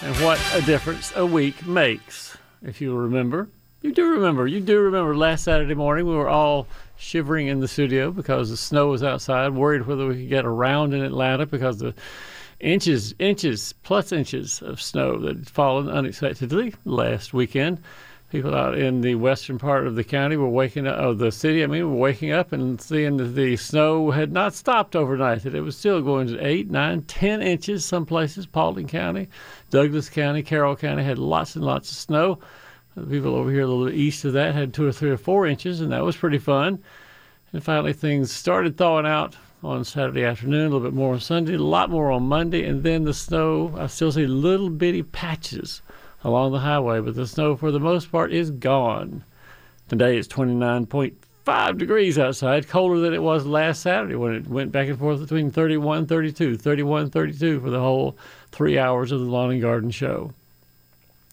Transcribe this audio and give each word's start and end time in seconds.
And 0.00 0.14
what 0.24 0.40
a 0.54 0.62
difference 0.62 1.12
a 1.16 1.26
week 1.26 1.66
makes. 1.66 2.36
If 2.62 2.80
you 2.80 2.96
remember, 2.96 3.48
you 3.82 3.92
do 3.92 4.06
remember, 4.08 4.46
you 4.46 4.60
do 4.60 4.78
remember 4.78 5.16
last 5.16 5.42
Saturday 5.42 5.74
morning, 5.74 6.06
we 6.06 6.14
were 6.14 6.28
all 6.28 6.68
shivering 6.96 7.48
in 7.48 7.58
the 7.58 7.66
studio 7.66 8.12
because 8.12 8.48
the 8.48 8.56
snow 8.56 8.88
was 8.88 9.02
outside, 9.02 9.54
worried 9.54 9.88
whether 9.88 10.06
we 10.06 10.14
could 10.14 10.28
get 10.28 10.44
around 10.44 10.94
in 10.94 11.02
Atlanta 11.02 11.46
because 11.46 11.78
the 11.78 11.94
inches, 12.60 13.12
inches, 13.18 13.72
plus 13.82 14.12
inches 14.12 14.62
of 14.62 14.80
snow 14.80 15.18
that 15.18 15.36
had 15.36 15.50
fallen 15.50 15.88
unexpectedly 15.88 16.74
last 16.84 17.34
weekend 17.34 17.82
people 18.30 18.54
out 18.54 18.76
in 18.76 19.00
the 19.00 19.14
western 19.14 19.58
part 19.58 19.86
of 19.86 19.94
the 19.94 20.04
county 20.04 20.36
were 20.36 20.48
waking 20.48 20.86
up, 20.86 20.98
of 20.98 21.18
the 21.18 21.32
city, 21.32 21.62
I 21.62 21.66
mean, 21.66 21.90
were 21.90 21.96
waking 21.96 22.30
up 22.30 22.52
and 22.52 22.80
seeing 22.80 23.16
that 23.16 23.34
the 23.34 23.56
snow 23.56 24.10
had 24.10 24.32
not 24.32 24.54
stopped 24.54 24.94
overnight, 24.94 25.44
that 25.44 25.54
it 25.54 25.62
was 25.62 25.76
still 25.76 26.02
going 26.02 26.28
to 26.28 26.46
eight, 26.46 26.70
nine, 26.70 27.02
ten 27.02 27.40
inches 27.40 27.84
some 27.84 28.04
places. 28.04 28.46
Paulding 28.46 28.86
County, 28.86 29.28
Douglas 29.70 30.10
County, 30.10 30.42
Carroll 30.42 30.76
County 30.76 31.02
had 31.02 31.18
lots 31.18 31.56
and 31.56 31.64
lots 31.64 31.90
of 31.90 31.96
snow. 31.96 32.38
The 32.96 33.06
people 33.06 33.34
over 33.34 33.50
here 33.50 33.62
a 33.62 33.66
little 33.66 33.88
east 33.88 34.24
of 34.24 34.34
that 34.34 34.54
had 34.54 34.74
two 34.74 34.86
or 34.86 34.92
three 34.92 35.10
or 35.10 35.16
four 35.16 35.46
inches, 35.46 35.80
and 35.80 35.92
that 35.92 36.04
was 36.04 36.16
pretty 36.16 36.38
fun. 36.38 36.82
And 37.52 37.64
finally, 37.64 37.94
things 37.94 38.30
started 38.30 38.76
thawing 38.76 39.06
out 39.06 39.36
on 39.62 39.84
Saturday 39.84 40.24
afternoon, 40.24 40.66
a 40.66 40.70
little 40.70 40.80
bit 40.80 40.92
more 40.92 41.14
on 41.14 41.20
Sunday, 41.20 41.54
a 41.54 41.58
lot 41.58 41.90
more 41.90 42.10
on 42.10 42.24
Monday, 42.24 42.64
and 42.64 42.82
then 42.82 43.04
the 43.04 43.14
snow, 43.14 43.74
I 43.76 43.86
still 43.86 44.12
see 44.12 44.26
little 44.26 44.68
bitty 44.68 45.02
patches 45.02 45.80
along 46.24 46.52
the 46.52 46.58
highway, 46.60 47.00
but 47.00 47.14
the 47.14 47.26
snow 47.26 47.56
for 47.56 47.70
the 47.70 47.80
most 47.80 48.10
part 48.10 48.32
is 48.32 48.50
gone. 48.50 49.24
Today 49.88 50.18
it's 50.18 50.28
29.5 50.28 51.78
degrees 51.78 52.18
outside, 52.18 52.68
colder 52.68 53.00
than 53.00 53.14
it 53.14 53.22
was 53.22 53.46
last 53.46 53.82
Saturday 53.82 54.16
when 54.16 54.34
it 54.34 54.48
went 54.48 54.72
back 54.72 54.88
and 54.88 54.98
forth 54.98 55.20
between 55.20 55.50
31, 55.50 56.06
32, 56.06 56.56
31, 56.56 57.10
32 57.10 57.60
for 57.60 57.70
the 57.70 57.80
whole 57.80 58.16
three 58.50 58.78
hours 58.78 59.12
of 59.12 59.20
the 59.20 59.26
Lawn 59.26 59.52
and 59.52 59.62
Garden 59.62 59.90
Show. 59.90 60.32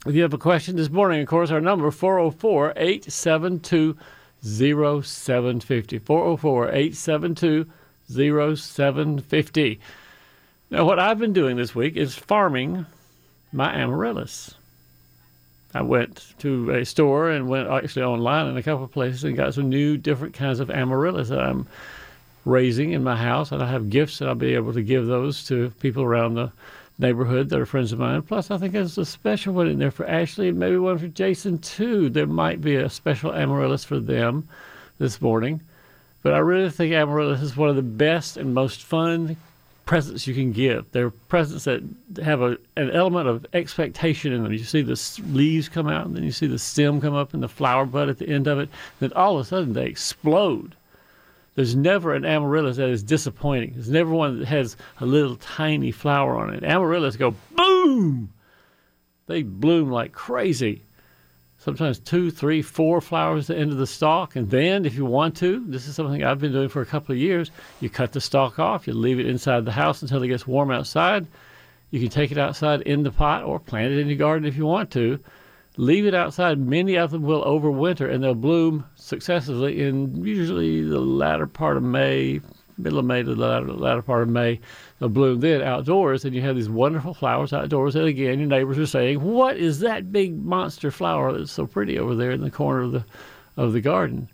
If 0.06 0.14
you 0.14 0.22
have 0.22 0.34
a 0.34 0.38
question 0.38 0.76
this 0.76 0.92
morning, 0.92 1.22
of 1.22 1.28
course, 1.28 1.50
our 1.50 1.60
number 1.60 1.90
404 1.90 2.74
872 2.76 3.98
0750. 4.44 5.98
404 6.00 6.68
872 6.70 7.66
0750. 8.08 9.80
Now, 10.70 10.86
what 10.86 11.00
I've 11.00 11.18
been 11.18 11.34
doing 11.34 11.58
this 11.58 11.74
week 11.74 11.98
is 11.98 12.16
farming 12.16 12.86
my 13.52 13.74
amaryllis. 13.74 14.54
I 15.76 15.82
went 15.82 16.34
to 16.40 16.72
a 16.72 16.86
store 16.86 17.30
and 17.30 17.50
went 17.50 17.68
actually 17.68 18.04
online 18.04 18.48
in 18.48 18.56
a 18.56 18.64
couple 18.64 18.86
of 18.86 18.94
places 18.94 19.26
and 19.26 19.36
got 19.36 19.56
some 19.56 19.68
new 19.68 19.98
different 19.98 20.34
kinds 20.34 20.62
of 20.62 20.72
amaryllis 20.72 21.28
that 21.28 21.42
I'm 21.42 21.68
raising 22.46 22.94
in 22.94 23.04
my 23.04 23.18
house. 23.18 23.52
And 23.52 23.62
I 23.62 23.70
have 23.70 23.90
gifts 23.90 24.20
that 24.20 24.30
I'll 24.30 24.36
be 24.36 24.54
able 24.54 24.72
to 24.72 24.82
give 24.82 25.06
those 25.06 25.44
to 25.48 25.72
people 25.82 26.02
around 26.02 26.36
the 26.36 26.50
neighborhood 26.98 27.50
that 27.50 27.60
are 27.60 27.66
friends 27.66 27.92
of 27.92 28.00
mine. 28.00 28.22
Plus, 28.22 28.52
I 28.52 28.58
think 28.58 28.72
there's 28.72 28.98
a 28.98 29.04
special 29.04 29.54
one 29.54 29.68
in 29.68 29.80
there 29.80 29.92
for 29.92 30.08
Ashley 30.08 30.48
and 30.48 30.58
maybe 30.58 30.78
one 30.78 30.98
for 30.98 31.10
Jason 31.10 31.58
too. 31.58 32.10
There 32.10 32.26
might 32.26 32.62
be 32.62 32.78
a 32.78 32.90
special 32.90 33.34
amaryllis 33.34 33.84
for 33.84 34.00
them 34.00 34.48
this 34.98 35.20
morning. 35.20 35.60
But 36.22 36.34
I 36.34 36.38
really 36.38 36.70
think 36.70 36.94
amaryllis 36.94 37.42
is 37.42 37.58
one 37.58 37.68
of 37.68 37.76
the 37.76 37.82
best 37.82 38.38
and 38.38 38.54
most 38.54 38.82
fun 38.82 39.36
presents 39.86 40.28
you 40.28 40.34
can 40.34 40.52
give. 40.52 40.92
They're 40.92 41.10
presents 41.10 41.66
that 41.66 41.84
have 42.24 42.42
a, 42.42 42.58
an 42.76 42.92
element 42.92 43.28
of 43.28 43.46
expectation 43.54 44.34
in 44.34 44.44
them. 44.44 44.52
You 44.52 44.60
see 44.60 44.82
the 44.82 45.00
leaves 45.32 45.70
come 45.70 45.88
out, 45.88 46.06
and 46.06 46.16
then 46.16 46.24
you 46.24 46.32
see 46.32 46.48
the 46.48 46.60
stem 46.60 47.00
come 47.00 47.14
up 47.14 47.34
and 47.34 47.42
the 47.42 47.48
flower 47.48 47.86
bud 47.86 48.10
at 48.10 48.18
the 48.18 48.28
end 48.28 48.48
of 48.48 48.60
it. 48.60 48.70
Then 49.00 49.14
all 49.14 49.38
of 49.38 49.46
a 49.46 49.50
sudden 49.50 49.74
they 49.74 49.86
explode. 49.86 50.76
There's 51.56 51.76
never 51.76 52.14
an 52.14 52.26
amaryllis 52.26 52.78
that 52.78 52.90
is 52.90 53.04
disappointing. 53.04 53.74
There's 53.74 53.90
never 53.90 54.12
one 54.12 54.40
that 54.40 54.48
has 54.48 54.76
a 55.00 55.06
little 55.06 55.38
tiny 55.38 55.92
flower 55.92 56.36
on 56.36 56.54
it. 56.54 56.64
Amaryllis 56.64 57.16
go 57.16 57.36
boom. 57.56 58.34
They 59.28 59.44
bloom 59.44 59.90
like 59.90 60.12
crazy 60.12 60.84
sometimes 61.66 61.98
two, 61.98 62.30
three, 62.30 62.62
four 62.62 63.02
flowers 63.02 63.50
at 63.50 63.56
the 63.56 63.62
end 63.62 63.72
of 63.72 63.80
the 63.80 63.88
stalk. 63.88 64.36
And 64.36 64.52
then, 64.52 64.86
if 64.86 64.94
you 64.94 65.04
want 65.04 65.36
to, 65.38 65.66
this 65.68 65.88
is 65.88 65.96
something 65.96 66.24
I've 66.24 66.40
been 66.40 66.52
doing 66.52 66.70
for 66.70 66.84
a 66.84 66.86
couple 66.86 67.14
of 67.14 67.20
years, 67.20 67.50
you 67.82 67.90
cut 67.90 68.12
the 68.12 68.22
stalk 68.22 68.60
off, 68.60 68.86
you 68.86 68.94
leave 68.94 69.20
it 69.20 69.26
inside 69.26 69.66
the 69.66 69.72
house 69.72 70.04
until 70.04 70.22
it 70.22 70.28
gets 70.28 70.46
warm 70.46 70.70
outside. 70.70 71.26
You 71.90 72.00
can 72.00 72.10
take 72.10 72.32
it 72.32 72.38
outside 72.38 72.82
in 72.82 73.02
the 73.02 73.12
pot 73.12 73.44
or 73.44 73.60
plant 73.60 73.94
it 73.94 74.00
in 74.00 74.08
your 74.08 74.18
garden 74.18 74.48
if 74.48 74.56
you 74.56 74.66
want 74.66 74.92
to. 74.92 75.20
Leave 75.78 76.06
it 76.06 76.14
outside. 76.14 76.60
Many 76.60 76.96
of 76.98 77.10
them 77.10 77.24
will 77.24 77.44
overwinter 77.44 78.10
and 78.10 78.24
they'll 78.24 78.36
bloom 78.36 78.86
successively 78.96 79.82
in 79.82 80.24
usually 80.24 80.84
the 80.84 81.00
latter 81.00 81.48
part 81.48 81.78
of 81.78 81.84
May, 81.84 82.42
middle 82.78 83.00
of 83.00 83.06
May 83.06 83.24
to 83.24 83.36
the 83.36 83.42
latter, 83.42 83.72
latter 83.72 84.02
part 84.02 84.24
of 84.24 84.30
May 84.30 84.60
they'll 85.00 85.10
bloom 85.10 85.40
then 85.40 85.62
outdoors, 85.62 86.26
and 86.26 86.36
you 86.36 86.42
have 86.42 86.56
these 86.56 86.70
wonderful 86.70 87.14
flowers 87.14 87.54
outdoors. 87.54 87.96
And 87.96 88.06
again, 88.06 88.40
your 88.40 88.48
neighbors 88.48 88.78
are 88.78 88.86
saying, 88.86 89.22
"What 89.22 89.58
is 89.58 89.80
that 89.80 90.12
big 90.12 90.44
monster 90.44 90.92
flower 90.92 91.32
that's 91.32 91.52
so 91.52 91.66
pretty 91.66 91.98
over 91.98 92.16
there 92.16 92.32
in 92.32 92.42
the 92.42 92.52
corner 92.52 92.82
of 92.82 92.92
the 92.92 93.06
of 93.58 93.74
the 93.74 93.82
garden?" 93.82 94.30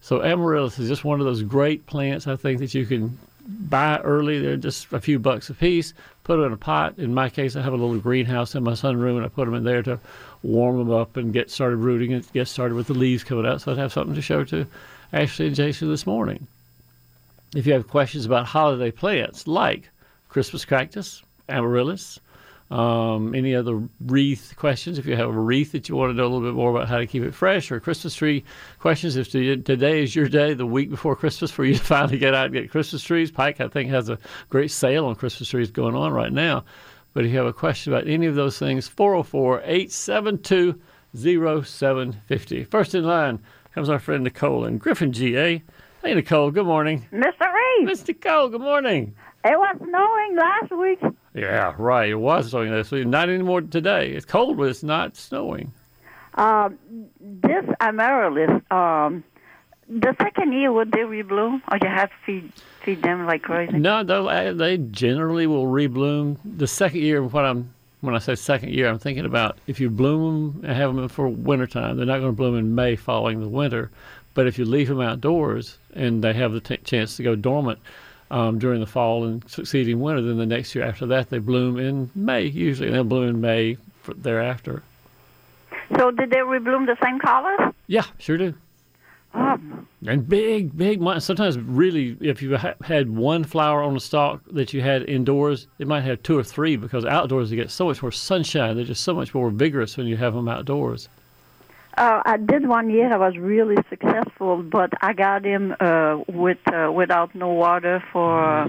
So 0.00 0.22
amaryllis 0.22 0.78
is 0.78 0.88
just 0.88 1.04
one 1.04 1.20
of 1.20 1.26
those 1.26 1.42
great 1.42 1.86
plants 1.86 2.26
I 2.26 2.36
think 2.36 2.60
that 2.60 2.74
you 2.74 2.86
can 2.86 3.18
buy 3.48 3.98
early. 3.98 4.38
They're 4.40 4.56
just 4.56 4.92
a 4.92 5.00
few 5.00 5.18
bucks 5.18 5.50
a 5.50 5.54
piece. 5.54 5.94
Put 6.24 6.36
them 6.36 6.46
in 6.46 6.52
a 6.52 6.56
pot. 6.56 6.94
In 6.98 7.14
my 7.14 7.28
case, 7.28 7.56
I 7.56 7.62
have 7.62 7.72
a 7.72 7.76
little 7.76 7.98
greenhouse 7.98 8.54
in 8.54 8.64
my 8.64 8.72
sunroom, 8.72 9.16
and 9.16 9.24
I 9.24 9.28
put 9.28 9.44
them 9.44 9.54
in 9.54 9.64
there 9.64 9.82
to 9.84 9.98
warm 10.42 10.78
them 10.78 10.90
up 10.90 11.16
and 11.16 11.32
get 11.32 11.50
started 11.50 11.76
rooting 11.76 12.12
and 12.12 12.30
get 12.32 12.48
started 12.48 12.74
with 12.74 12.88
the 12.88 12.94
leaves 12.94 13.24
coming 13.24 13.46
out. 13.46 13.60
So 13.60 13.72
I'd 13.72 13.78
have 13.78 13.92
something 13.92 14.14
to 14.14 14.22
show 14.22 14.44
to 14.44 14.66
Ashley 15.12 15.46
and 15.46 15.56
Jason 15.56 15.88
this 15.88 16.06
morning. 16.06 16.46
If 17.54 17.66
you 17.66 17.72
have 17.72 17.88
questions 17.88 18.26
about 18.26 18.46
holiday 18.46 18.90
plants 18.90 19.46
like 19.46 19.90
Christmas 20.28 20.64
cactus, 20.64 21.22
amaryllis, 21.48 22.18
um, 22.70 23.34
any 23.34 23.54
other 23.54 23.88
wreath 24.00 24.54
questions, 24.56 24.98
if 24.98 25.06
you 25.06 25.14
have 25.14 25.28
a 25.28 25.32
wreath 25.38 25.72
that 25.72 25.88
you 25.88 25.94
want 25.94 26.10
to 26.10 26.14
know 26.14 26.24
a 26.24 26.28
little 26.28 26.48
bit 26.48 26.54
more 26.54 26.70
about 26.70 26.88
how 26.88 26.98
to 26.98 27.06
keep 27.06 27.22
it 27.22 27.32
fresh, 27.34 27.70
or 27.70 27.78
Christmas 27.78 28.14
tree 28.14 28.44
questions, 28.80 29.16
if 29.16 29.30
today 29.30 30.02
is 30.02 30.16
your 30.16 30.28
day, 30.28 30.52
the 30.52 30.66
week 30.66 30.90
before 30.90 31.14
Christmas, 31.14 31.50
for 31.50 31.64
you 31.64 31.74
to 31.74 31.84
finally 31.84 32.18
get 32.18 32.34
out 32.34 32.46
and 32.46 32.54
get 32.54 32.70
Christmas 32.70 33.02
trees, 33.02 33.30
Pike, 33.30 33.60
I 33.60 33.68
think, 33.68 33.90
has 33.90 34.08
a 34.08 34.18
great 34.48 34.72
sale 34.72 35.06
on 35.06 35.14
Christmas 35.14 35.48
trees 35.48 35.70
going 35.70 35.94
on 35.94 36.12
right 36.12 36.32
now. 36.32 36.64
But 37.14 37.24
if 37.24 37.30
you 37.30 37.38
have 37.38 37.46
a 37.46 37.52
question 37.52 37.92
about 37.92 38.08
any 38.08 38.26
of 38.26 38.34
those 38.34 38.58
things, 38.58 38.88
404 38.88 39.62
872 39.64 40.80
0750. 41.14 42.64
First 42.64 42.94
in 42.94 43.04
line 43.04 43.38
comes 43.74 43.88
our 43.88 43.98
friend 43.98 44.24
Nicole 44.24 44.64
in 44.64 44.78
Griffin, 44.78 45.12
GA. 45.12 45.62
Hey, 46.06 46.14
Nicole, 46.14 46.52
good 46.52 46.66
morning. 46.66 47.04
Mr. 47.12 47.52
Reed. 47.52 47.88
Mr. 47.88 48.20
Cole, 48.20 48.48
good 48.48 48.60
morning. 48.60 49.12
It 49.44 49.58
was 49.58 49.76
snowing 49.78 50.36
last 50.36 50.70
week. 50.70 51.00
Yeah, 51.34 51.74
right. 51.78 52.10
It 52.10 52.14
was 52.14 52.50
snowing 52.50 52.70
last 52.70 52.92
week. 52.92 53.08
Not 53.08 53.28
anymore 53.28 53.62
today. 53.62 54.10
It's 54.12 54.24
cold, 54.24 54.56
but 54.56 54.68
it's 54.68 54.84
not 54.84 55.16
snowing. 55.16 55.72
Um, 56.34 56.78
this 57.20 57.64
amaryllis, 57.80 58.62
um, 58.70 59.24
the 59.88 60.14
second 60.22 60.52
year, 60.52 60.70
would 60.70 60.92
they 60.92 61.00
rebloom, 61.00 61.60
or 61.72 61.78
you 61.82 61.88
have 61.88 62.10
to 62.10 62.16
feed, 62.24 62.52
feed 62.84 63.02
them 63.02 63.26
like 63.26 63.42
crazy? 63.42 63.76
No, 63.76 63.98
uh, 64.02 64.52
they 64.52 64.78
generally 64.78 65.48
will 65.48 65.66
rebloom. 65.66 66.36
The 66.44 66.68
second 66.68 67.00
year, 67.00 67.20
what 67.24 67.44
I'm 67.44 67.74
when 68.00 68.14
I 68.14 68.18
say 68.18 68.34
second 68.36 68.70
year, 68.72 68.88
I'm 68.88 68.98
thinking 68.98 69.24
about 69.24 69.58
if 69.66 69.80
you 69.80 69.90
bloom 69.90 70.60
them 70.60 70.64
and 70.64 70.76
have 70.76 70.94
them 70.94 71.08
for 71.08 71.28
wintertime, 71.28 71.96
they're 71.96 72.06
not 72.06 72.18
going 72.18 72.30
to 72.30 72.36
bloom 72.36 72.56
in 72.56 72.74
May 72.74 72.94
following 72.94 73.40
the 73.40 73.48
winter. 73.48 73.90
But 74.36 74.46
if 74.46 74.58
you 74.58 74.66
leave 74.66 74.88
them 74.88 75.00
outdoors 75.00 75.78
and 75.94 76.22
they 76.22 76.34
have 76.34 76.52
the 76.52 76.60
t- 76.60 76.76
chance 76.76 77.16
to 77.16 77.22
go 77.22 77.34
dormant 77.34 77.78
um, 78.30 78.58
during 78.58 78.80
the 78.80 78.86
fall 78.86 79.24
and 79.24 79.42
succeeding 79.50 79.98
winter, 79.98 80.20
then 80.20 80.36
the 80.36 80.44
next 80.44 80.74
year 80.74 80.84
after 80.84 81.06
that 81.06 81.30
they 81.30 81.38
bloom 81.38 81.78
in 81.78 82.10
May 82.14 82.42
usually, 82.42 82.88
and 82.88 82.94
they'll 82.94 83.04
bloom 83.04 83.28
in 83.30 83.40
May 83.40 83.78
thereafter. 84.06 84.82
So 85.96 86.10
did 86.10 86.28
they 86.28 86.36
rebloom 86.36 86.84
the 86.84 86.98
same 87.02 87.18
colors? 87.18 87.72
Yeah, 87.86 88.04
sure 88.18 88.36
do. 88.36 88.52
Oh. 89.34 89.58
And 90.06 90.28
big, 90.28 90.76
big. 90.76 91.02
Sometimes, 91.20 91.58
really, 91.58 92.18
if 92.20 92.42
you 92.42 92.58
ha- 92.58 92.74
had 92.84 93.08
one 93.08 93.42
flower 93.42 93.82
on 93.82 93.94
the 93.94 94.00
stalk 94.00 94.42
that 94.50 94.74
you 94.74 94.82
had 94.82 95.08
indoors, 95.08 95.66
it 95.78 95.88
might 95.88 96.02
have 96.02 96.22
two 96.22 96.36
or 96.36 96.44
three 96.44 96.76
because 96.76 97.06
outdoors 97.06 97.50
you 97.50 97.56
get 97.56 97.70
so 97.70 97.86
much 97.86 98.02
more 98.02 98.12
sunshine. 98.12 98.76
They're 98.76 98.84
just 98.84 99.02
so 99.02 99.14
much 99.14 99.34
more 99.34 99.48
vigorous 99.48 99.96
when 99.96 100.06
you 100.06 100.18
have 100.18 100.34
them 100.34 100.46
outdoors. 100.46 101.08
Uh, 101.96 102.22
I 102.26 102.36
did 102.36 102.68
one 102.68 102.90
year. 102.90 103.12
I 103.12 103.16
was 103.16 103.38
really 103.38 103.76
successful, 103.88 104.62
but 104.62 104.92
I 105.00 105.14
got 105.14 105.44
him 105.44 105.74
uh, 105.80 106.18
with 106.28 106.58
uh, 106.66 106.92
without 106.92 107.34
no 107.34 107.48
water 107.48 108.04
for 108.12 108.44
uh, 108.44 108.68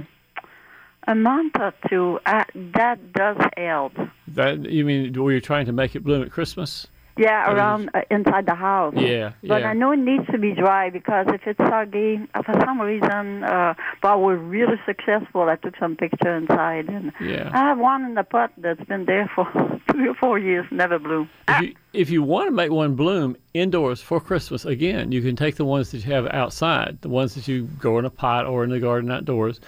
a 1.07 1.15
month 1.15 1.56
or 1.59 1.74
two. 1.89 2.19
That 2.25 3.13
does 3.13 3.38
help. 3.57 3.94
That 4.29 4.69
you 4.69 4.85
mean? 4.85 5.12
Were 5.21 5.33
you 5.33 5.41
trying 5.41 5.65
to 5.65 5.74
make 5.74 5.95
it 5.95 6.06
bloom 6.06 6.24
at 6.24 6.31
Christmas? 6.31 6.88
Yeah, 7.18 7.52
around 7.52 7.90
uh, 7.94 8.02
inside 8.12 8.46
the 8.46 8.56
house. 8.56 8.94
Yeah, 8.96 9.31
But 9.44 9.62
yeah. 9.62 9.69
I 9.69 9.74
know 9.74 9.92
it 9.92 9.98
needs 10.00 10.25
to 10.28 10.38
be 10.38 10.54
dry 10.54 10.90
because 10.90 11.25
if 11.30 11.42
it's 11.46 11.58
soggy, 11.58 12.19
uh, 12.34 12.44
for 12.44 12.54
some 12.66 12.80
reason, 12.81 13.44
uh, 13.44 13.74
but 14.02 14.22
we're 14.22 14.36
really 14.38 14.80
successful. 14.86 15.44
I 15.44 15.56
took 15.56 15.75
some 15.78 15.96
picture 15.96 16.36
inside, 16.36 16.88
and 16.90 17.12
Yeah. 17.19 17.50
I 17.54 17.58
have 17.69 17.80
one 17.80 18.04
in 18.06 18.14
the 18.16 18.24
pot 18.24 18.52
that's 18.58 18.84
been 18.86 19.06
there 19.06 19.30
for 19.36 19.46
three 19.92 20.08
or 20.08 20.16
four 20.16 20.38
years, 20.40 20.66
never 20.72 21.00
blew. 21.00 21.28
If 21.48 21.62
you, 21.62 21.75
if 21.94 22.10
you 22.10 22.24
want 22.24 22.48
to 22.48 22.52
make 22.52 22.72
one 22.72 22.96
bloom 22.96 23.38
indoors 23.54 24.02
for 24.02 24.19
Christmas, 24.19 24.66
again, 24.66 25.12
you 25.12 25.22
can 25.22 25.36
take 25.36 25.56
the 25.56 25.66
ones 25.66 25.92
that 25.92 26.06
you 26.06 26.12
have 26.14 26.28
outside, 26.28 27.00
the 27.02 27.10
ones 27.10 27.36
that 27.36 27.48
you 27.48 27.64
grow 27.80 27.98
in 28.00 28.06
a 28.06 28.10
pot 28.10 28.46
or 28.46 28.64
in 28.64 28.69
the 28.69 28.80
garden 28.80 29.12
outdoors, 29.12 29.60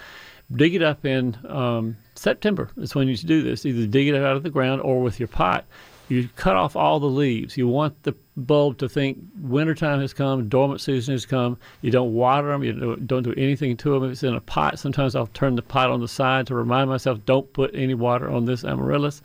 dig 0.56 0.74
it 0.74 0.82
up 0.82 1.04
in 1.04 1.36
um, 1.48 1.96
September. 2.14 2.70
That's 2.76 2.94
when 2.94 3.08
you 3.08 3.16
should 3.16 3.28
do 3.28 3.42
this. 3.42 3.64
Either 3.64 3.86
dig 3.86 4.08
it 4.08 4.14
out 4.16 4.36
of 4.36 4.42
the 4.42 4.50
ground 4.50 4.82
or 4.82 5.00
with 5.00 5.18
your 5.20 5.28
pot. 5.28 5.64
You 6.10 6.28
cut 6.34 6.56
off 6.56 6.74
all 6.74 6.98
the 6.98 7.06
leaves. 7.06 7.56
You 7.56 7.68
want 7.68 8.02
the 8.02 8.16
bulb 8.36 8.78
to 8.78 8.88
think 8.88 9.18
wintertime 9.42 10.00
has 10.00 10.12
come, 10.12 10.48
dormant 10.48 10.80
season 10.80 11.12
has 11.12 11.24
come. 11.24 11.56
You 11.82 11.92
don't 11.92 12.12
water 12.12 12.48
them. 12.48 12.64
You 12.64 12.72
don't, 12.72 13.06
don't 13.06 13.38
anything 13.38 13.76
to 13.76 13.92
them. 13.92 14.04
If 14.04 14.10
it's 14.10 14.22
in 14.24 14.34
a 14.34 14.40
pot, 14.40 14.80
sometimes 14.80 15.14
I'll 15.14 15.28
turn 15.28 15.54
the 15.54 15.62
pot 15.62 15.88
on 15.88 16.00
the 16.00 16.08
side 16.08 16.48
to 16.48 16.56
remind 16.56 16.90
myself, 16.90 17.24
don't 17.26 17.50
put 17.52 17.70
any 17.74 17.94
water 17.94 18.28
on 18.28 18.44
this 18.44 18.64
amaryllis. 18.64 19.22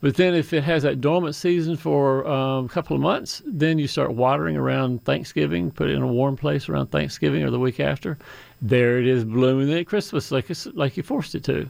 But 0.00 0.16
then, 0.16 0.34
if 0.34 0.52
it 0.52 0.64
has 0.64 0.82
that 0.82 1.02
dormant 1.02 1.34
season 1.34 1.76
for 1.76 2.26
um, 2.26 2.66
a 2.66 2.68
couple 2.68 2.96
of 2.96 3.02
months, 3.02 3.42
then 3.46 3.78
you 3.78 3.86
start 3.86 4.12
watering 4.12 4.56
around 4.56 5.04
Thanksgiving. 5.04 5.70
Put 5.70 5.90
it 5.90 5.94
in 5.94 6.02
a 6.02 6.06
warm 6.06 6.36
place 6.36 6.68
around 6.68 6.88
Thanksgiving 6.88 7.42
or 7.42 7.50
the 7.50 7.58
week 7.58 7.80
after. 7.80 8.18
There 8.62 8.98
it 8.98 9.06
is, 9.06 9.24
blooming 9.24 9.72
at 9.72 9.86
Christmas, 9.86 10.30
like 10.30 10.46
like 10.74 10.96
you 10.96 11.02
forced 11.02 11.34
it 11.34 11.44
to. 11.44 11.68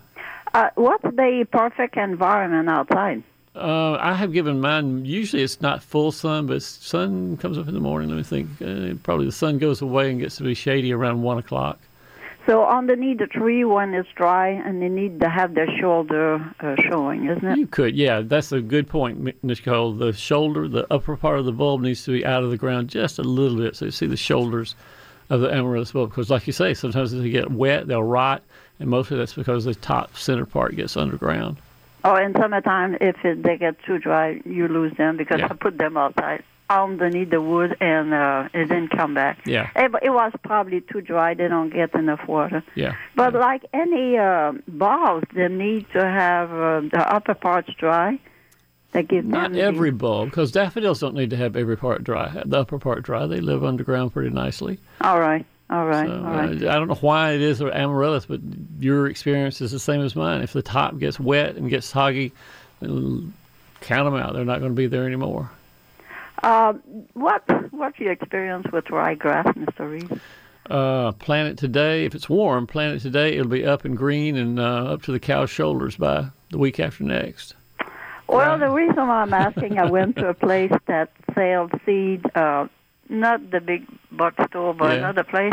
Uh, 0.52 0.70
what's 0.76 1.02
the 1.02 1.46
perfect 1.50 1.96
environment 1.96 2.68
outside? 2.68 3.22
Uh, 3.54 3.92
I 4.00 4.14
have 4.14 4.32
given 4.32 4.60
mine. 4.60 5.04
Usually, 5.04 5.42
it's 5.42 5.60
not 5.60 5.82
full 5.82 6.10
sun, 6.10 6.46
but 6.46 6.62
sun 6.62 7.36
comes 7.36 7.56
up 7.56 7.68
in 7.68 7.74
the 7.74 7.80
morning. 7.80 8.08
Let 8.08 8.16
me 8.16 8.22
think. 8.24 8.48
Uh, 8.60 8.94
probably 9.02 9.26
the 9.26 9.32
sun 9.32 9.58
goes 9.58 9.80
away 9.80 10.10
and 10.10 10.20
gets 10.20 10.36
to 10.36 10.42
be 10.42 10.54
shady 10.54 10.92
around 10.92 11.22
one 11.22 11.38
o'clock. 11.38 11.78
So 12.46 12.66
underneath 12.66 13.18
the 13.18 13.26
tree 13.26 13.64
when 13.64 13.94
it's 13.94 14.08
dry, 14.16 14.48
and 14.48 14.82
they 14.82 14.88
need 14.88 15.20
to 15.20 15.30
have 15.30 15.54
their 15.54 15.68
shoulder 15.78 16.44
uh, 16.60 16.74
showing, 16.90 17.26
isn't 17.26 17.46
it? 17.46 17.56
You 17.56 17.66
could, 17.66 17.96
yeah. 17.96 18.20
That's 18.20 18.52
a 18.52 18.60
good 18.60 18.88
point, 18.88 19.42
Nicole. 19.42 19.92
The 19.92 20.12
shoulder, 20.12 20.68
the 20.68 20.86
upper 20.92 21.16
part 21.16 21.38
of 21.38 21.46
the 21.46 21.52
bulb 21.52 21.80
needs 21.80 22.04
to 22.04 22.10
be 22.12 22.26
out 22.26 22.42
of 22.42 22.50
the 22.50 22.58
ground 22.58 22.88
just 22.88 23.18
a 23.18 23.22
little 23.22 23.56
bit, 23.56 23.76
so 23.76 23.86
you 23.86 23.90
see 23.92 24.06
the 24.06 24.16
shoulders 24.16 24.74
of 25.30 25.40
the 25.40 25.54
amaryllis 25.54 25.92
bulb. 25.92 26.10
Because, 26.10 26.28
like 26.28 26.46
you 26.46 26.52
say, 26.52 26.74
sometimes 26.74 27.14
if 27.14 27.22
they 27.22 27.30
get 27.30 27.50
wet, 27.50 27.86
they'll 27.86 28.02
rot, 28.02 28.42
and 28.78 28.90
mostly 28.90 29.16
that's 29.16 29.32
because 29.32 29.64
the 29.64 29.74
top 29.76 30.14
center 30.16 30.44
part 30.44 30.76
gets 30.76 30.96
underground. 30.96 31.56
Oh, 32.04 32.16
in 32.16 32.34
summertime, 32.34 32.96
if 33.00 33.16
it, 33.24 33.42
they 33.42 33.56
get 33.56 33.76
too 33.86 33.98
dry, 33.98 34.40
you 34.44 34.68
lose 34.68 34.92
them 34.98 35.16
because 35.16 35.40
Yeah. 35.40 35.48
I 35.50 35.54
put 35.54 35.78
them 35.78 35.96
outside 35.96 36.44
underneath 36.70 37.30
the 37.30 37.40
wood, 37.40 37.76
and 37.80 38.12
uh, 38.14 38.48
it 38.54 38.66
didn't 38.68 38.88
come 38.88 39.14
back. 39.14 39.38
Yeah, 39.46 39.68
It, 39.76 39.90
it 40.02 40.10
was 40.10 40.32
probably 40.42 40.80
too 40.80 41.00
dry. 41.02 41.34
They 41.34 41.48
don't 41.48 41.70
get 41.70 41.94
enough 41.94 42.26
water. 42.28 42.62
yeah. 42.74 42.94
But 43.16 43.34
like 43.34 43.64
any 43.72 44.16
uh, 44.18 44.52
bulbs, 44.68 45.26
they 45.34 45.48
need 45.48 45.86
to 45.92 46.00
have 46.04 46.50
uh, 46.50 46.80
the 46.90 47.04
upper 47.14 47.34
parts 47.34 47.70
dry. 47.78 48.18
They 48.92 49.02
give 49.02 49.24
Not 49.24 49.52
the- 49.52 49.60
every 49.62 49.90
bulb, 49.90 50.30
because 50.30 50.52
daffodils 50.52 51.00
don't 51.00 51.14
need 51.14 51.30
to 51.30 51.36
have 51.36 51.56
every 51.56 51.76
part 51.76 52.04
dry. 52.04 52.42
The 52.46 52.60
upper 52.60 52.78
part 52.78 53.02
dry, 53.02 53.26
they 53.26 53.40
live 53.40 53.64
underground 53.64 54.12
pretty 54.12 54.30
nicely. 54.30 54.78
All 55.00 55.20
right, 55.20 55.44
all 55.70 55.86
right, 55.86 56.06
So, 56.06 56.14
all 56.16 56.22
right. 56.22 56.62
uh, 56.62 56.70
I 56.70 56.74
don't 56.74 56.88
know 56.88 56.94
why 56.96 57.32
it 57.32 57.40
is 57.42 57.62
with 57.62 57.74
amaryllis, 57.74 58.26
but 58.26 58.40
your 58.78 59.06
experience 59.08 59.60
is 59.60 59.70
the 59.72 59.78
same 59.78 60.00
as 60.02 60.14
mine. 60.14 60.42
If 60.42 60.52
the 60.52 60.62
top 60.62 60.98
gets 60.98 61.18
wet 61.18 61.56
and 61.56 61.68
gets 61.70 61.86
soggy, 61.86 62.32
count 62.80 63.32
them 63.80 64.14
out. 64.14 64.34
They're 64.34 64.44
not 64.44 64.60
going 64.60 64.72
to 64.72 64.76
be 64.76 64.86
there 64.86 65.06
anymore. 65.06 65.50
Uh, 66.42 66.74
what 67.14 67.42
what's 67.72 67.98
your 67.98 68.12
experience 68.12 68.66
with 68.72 68.84
ryegrass, 68.86 69.46
Mr. 69.56 69.90
Reed? 69.90 70.20
Uh, 70.68 71.12
plant 71.12 71.48
it 71.50 71.58
today. 71.58 72.04
If 72.04 72.14
it's 72.14 72.28
warm, 72.28 72.66
plant 72.66 72.96
it 72.96 73.00
today. 73.00 73.34
It'll 73.36 73.48
be 73.50 73.64
up 73.64 73.84
and 73.84 73.96
green 73.96 74.36
and 74.36 74.58
uh, 74.58 74.92
up 74.92 75.02
to 75.02 75.12
the 75.12 75.20
cow's 75.20 75.50
shoulders 75.50 75.96
by 75.96 76.26
the 76.50 76.58
week 76.58 76.80
after 76.80 77.04
next. 77.04 77.54
Well, 78.26 78.58
the 78.58 78.70
reason 78.70 78.96
why 78.96 79.20
I'm 79.22 79.34
asking, 79.34 79.78
I 79.78 79.84
went 79.90 80.16
to 80.16 80.28
a 80.28 80.34
place 80.34 80.72
that 80.86 81.12
sold 81.34 81.72
seed, 81.84 82.24
uh, 82.34 82.66
not 83.08 83.50
the 83.50 83.60
big 83.60 83.86
box 84.12 84.36
store, 84.48 84.74
but 84.74 84.90
Yeah. 84.90 84.98
another 84.98 85.24
place, 85.24 85.52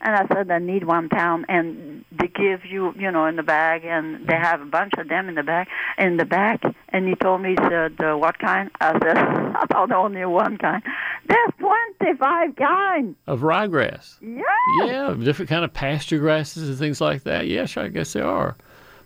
and 0.00 0.16
I 0.16 0.26
said 0.34 0.50
I 0.50 0.58
need 0.58 0.84
one 0.84 1.08
pound, 1.08 1.46
and 1.48 2.04
they 2.10 2.28
give 2.28 2.64
you, 2.64 2.92
you 2.98 3.10
know, 3.10 3.26
in 3.26 3.36
the 3.36 3.42
bag, 3.42 3.84
and 3.84 4.26
they 4.26 4.34
have 4.36 4.60
a 4.60 4.64
bunch 4.66 4.92
of 4.98 5.08
them 5.08 5.28
in 5.28 5.34
the 5.36 5.42
bag, 5.42 5.68
in 5.98 6.16
the 6.16 6.24
back. 6.24 6.60
And 6.88 7.08
he 7.08 7.14
told 7.14 7.40
me, 7.40 7.50
he 7.50 7.56
said, 7.68 7.94
uh, 8.02 8.16
"What 8.16 8.38
kind?" 8.38 8.70
I 8.80 8.92
said, 8.98 9.16
"I 9.60 9.64
thought 9.70 9.92
only 9.92 10.24
one 10.24 10.58
kind." 10.58 10.82
There's 11.26 11.50
twenty-five 11.58 12.56
kinds. 12.56 13.16
Of 13.26 13.40
ryegrass. 13.40 14.16
Yeah. 14.20 14.86
Yeah, 14.86 15.14
different 15.18 15.48
kind 15.48 15.64
of 15.64 15.72
pasture 15.72 16.18
grasses 16.18 16.68
and 16.68 16.78
things 16.78 17.00
like 17.00 17.22
that. 17.22 17.46
Yes, 17.46 17.76
I 17.76 17.88
guess 17.88 18.12
there 18.12 18.26
are. 18.26 18.56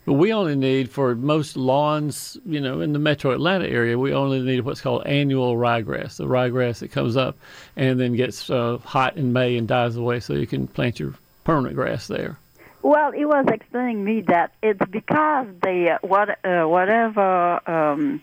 But 0.06 0.14
we 0.14 0.32
only 0.32 0.54
need 0.54 0.88
for 0.88 1.16
most 1.16 1.56
lawns, 1.56 2.38
you 2.46 2.60
know, 2.60 2.80
in 2.80 2.92
the 2.92 2.98
metro 3.00 3.32
Atlanta 3.32 3.66
area, 3.66 3.98
we 3.98 4.14
only 4.14 4.40
need 4.40 4.60
what's 4.60 4.80
called 4.80 5.04
annual 5.04 5.56
ryegrass, 5.56 6.16
the 6.16 6.26
ryegrass 6.26 6.78
that 6.78 6.92
comes 6.92 7.16
up 7.16 7.36
and 7.74 7.98
then 7.98 8.14
gets 8.14 8.48
uh, 8.48 8.78
hot 8.84 9.16
in 9.16 9.32
May 9.32 9.56
and 9.56 9.66
dies 9.66 9.96
away 9.96 10.20
so 10.20 10.34
you 10.34 10.46
can 10.46 10.68
plant 10.68 11.00
your 11.00 11.14
permanent 11.42 11.74
grass 11.74 12.06
there. 12.06 12.38
Well, 12.82 13.10
he 13.10 13.24
was 13.24 13.46
explaining 13.48 14.04
me 14.04 14.20
that 14.28 14.52
it's 14.62 14.78
because 14.90 15.48
they 15.64 15.90
uh, 15.90 15.98
what 16.02 16.38
uh, 16.44 16.66
whatever 16.66 17.68
um, 17.68 18.22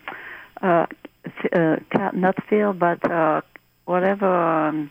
uh, 0.62 0.86
uh, 1.52 1.76
not 2.14 2.42
field, 2.48 2.78
but 2.78 3.10
uh, 3.10 3.42
whatever. 3.84 4.26
Um, 4.26 4.90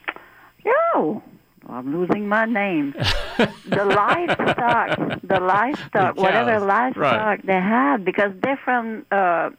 yo, 1.67 1.73
I'm 1.73 1.97
losing 1.97 2.27
my 2.27 2.45
name. 2.45 2.93
the 3.37 3.85
livestock, 3.85 5.21
the 5.23 5.39
livestock, 5.39 6.15
The 6.15 6.21
whatever 6.21 6.59
livestock 6.59 7.13
right. 7.13 7.45
they 7.45 7.53
have, 7.53 8.05
because 8.05 8.31
different 8.41 9.11
uh, 9.11 9.49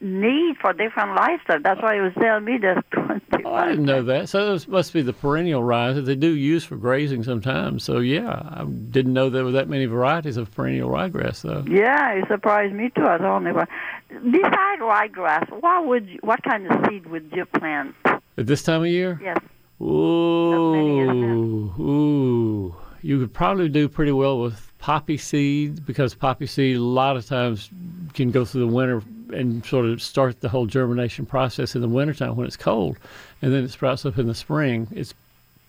need 0.00 0.56
for 0.60 0.72
different 0.72 1.14
livestock. 1.14 1.62
That's 1.62 1.80
why 1.82 1.94
he 1.94 2.00
was 2.00 2.12
telling 2.18 2.44
me 2.44 2.58
there's 2.58 2.82
twenty. 2.92 3.44
Oh, 3.44 3.54
I 3.54 3.68
didn't 3.68 3.86
know 3.86 4.02
that. 4.02 4.28
So 4.28 4.44
those 4.44 4.68
must 4.68 4.92
be 4.92 5.02
the 5.02 5.12
perennial 5.12 5.62
rye 5.62 5.92
that 5.92 6.02
they 6.02 6.14
do 6.14 6.28
use 6.28 6.64
for 6.64 6.76
grazing 6.76 7.24
sometimes. 7.24 7.84
So 7.84 7.98
yeah, 7.98 8.42
I 8.50 8.64
didn't 8.64 9.12
know 9.12 9.30
there 9.30 9.44
were 9.44 9.52
that 9.52 9.68
many 9.68 9.86
varieties 9.86 10.36
of 10.36 10.52
perennial 10.54 10.90
ryegrass 10.90 11.42
though. 11.42 11.64
Yeah, 11.68 12.12
it 12.12 12.28
surprised 12.28 12.74
me 12.74 12.90
too. 12.94 13.06
I 13.06 13.18
thought 13.18 13.40
never. 13.40 13.66
Beside 14.08 14.80
ryegrass, 14.80 15.48
what 15.60 15.86
would 15.86 16.08
you, 16.08 16.18
what 16.22 16.42
kind 16.42 16.66
of 16.66 16.86
seed 16.88 17.06
would 17.06 17.30
you 17.34 17.44
plant? 17.46 17.94
At 18.04 18.46
this 18.46 18.62
time 18.62 18.82
of 18.82 18.88
year? 18.88 19.20
Yes. 19.22 19.38
Ooh, 19.80 21.72
ooh. 21.78 22.74
You 23.00 23.20
could 23.20 23.32
probably 23.32 23.68
do 23.68 23.88
pretty 23.88 24.12
well 24.12 24.40
with 24.40 24.72
poppy 24.78 25.16
seed 25.16 25.86
because 25.86 26.14
poppy 26.14 26.46
seed 26.46 26.76
a 26.76 26.82
lot 26.82 27.16
of 27.16 27.26
times 27.26 27.70
can 28.14 28.30
go 28.30 28.44
through 28.44 28.66
the 28.66 28.74
winter 28.74 29.02
and 29.32 29.64
sort 29.64 29.86
of 29.86 30.02
start 30.02 30.40
the 30.40 30.48
whole 30.48 30.66
germination 30.66 31.26
process 31.26 31.74
in 31.74 31.82
the 31.82 31.88
wintertime 31.88 32.34
when 32.34 32.46
it's 32.46 32.56
cold, 32.56 32.96
and 33.42 33.52
then 33.52 33.64
it 33.64 33.70
sprouts 33.70 34.06
up 34.06 34.18
in 34.18 34.26
the 34.26 34.34
spring. 34.34 34.88
It's 34.90 35.14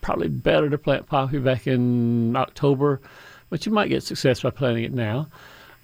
probably 0.00 0.28
better 0.28 0.70
to 0.70 0.78
plant 0.78 1.06
poppy 1.06 1.38
back 1.38 1.66
in 1.66 2.34
October, 2.36 3.00
but 3.50 3.66
you 3.66 3.72
might 3.72 3.88
get 3.88 4.02
success 4.02 4.40
by 4.40 4.50
planting 4.50 4.84
it 4.84 4.94
now. 4.94 5.28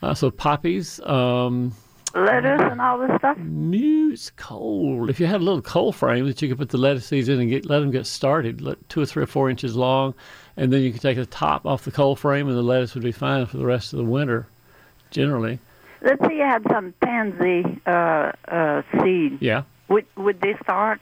Uh, 0.03 0.15
so 0.15 0.31
poppies, 0.31 1.01
um, 1.01 1.75
Lettuce 2.17 2.63
and 2.71 2.81
all 2.81 2.99
this 2.99 3.11
stuff. 3.19 3.37
Muse 3.37 4.33
cold. 4.37 5.11
If 5.11 5.21
you 5.21 5.27
had 5.27 5.41
a 5.41 5.45
little 5.45 5.61
cold 5.61 5.95
frame 5.97 6.27
that 6.27 6.41
you 6.41 6.49
could 6.49 6.57
put 6.59 6.71
the 6.71 6.79
lettuce 6.79 7.07
seeds 7.07 7.29
in 7.29 7.39
and 7.41 7.51
get 7.51 7.67
let 7.67 7.81
them 7.81 7.91
get 7.91 8.07
started, 8.07 8.63
let, 8.63 8.89
two 8.89 9.03
or 9.03 9.07
three 9.07 9.23
or 9.23 9.27
four 9.27 9.51
inches 9.51 9.77
long, 9.77 10.15
and 10.57 10.73
then 10.73 10.81
you 10.83 10.93
could 10.93 11.03
take 11.03 11.17
the 11.19 11.27
top 11.27 11.67
off 11.67 11.85
the 11.85 11.91
cold 11.91 12.19
frame, 12.19 12.49
and 12.49 12.57
the 12.57 12.63
lettuce 12.63 12.95
would 12.95 13.05
be 13.05 13.13
fine 13.13 13.45
for 13.47 13.59
the 13.59 13.67
rest 13.67 13.93
of 13.93 13.99
the 13.99 14.05
winter. 14.05 14.47
Generally, 15.11 15.59
Let's 16.03 16.21
say 16.27 16.37
you 16.37 16.43
had 16.43 16.63
some 16.71 16.93
pansy 17.01 17.81
uh, 17.87 18.33
uh, 18.49 18.83
seed. 19.03 19.39
yeah. 19.41 19.63
Would 19.89 20.07
would 20.17 20.41
they 20.41 20.57
start? 20.63 21.01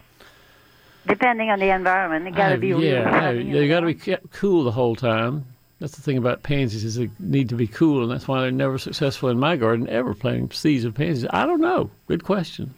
Depending 1.06 1.50
on 1.50 1.59
the 1.59 1.68
environment, 1.68 2.26
it 2.26 2.35
got 2.35 2.49
to 2.49 2.56
be 2.56 2.68
yeah. 2.68 2.75
really 2.75 3.04
sunny, 3.44 3.52
they 3.52 3.68
got 3.68 3.80
to 3.80 3.87
be 3.87 3.94
kept 3.94 4.33
cool 4.33 4.64
the 4.64 4.73
whole 4.73 4.97
time. 4.97 5.44
That's 5.80 5.96
the 5.96 6.02
thing 6.02 6.16
about 6.18 6.42
pansies 6.42 6.84
is 6.84 6.94
they 6.96 7.10
need 7.18 7.48
to 7.48 7.56
be 7.56 7.66
cool, 7.66 8.02
and 8.04 8.10
that's 8.12 8.28
why 8.28 8.40
they're 8.40 8.50
never 8.50 8.78
successful 8.78 9.28
in 9.28 9.38
my 9.38 9.56
garden 9.56 9.88
ever 9.88 10.14
planting 10.14 10.50
seeds 10.50 10.84
of 10.84 10.94
pansies. 10.94 11.26
I 11.30 11.46
don't 11.46 11.60
know. 11.60 11.90
Good 12.06 12.22
question. 12.24 12.74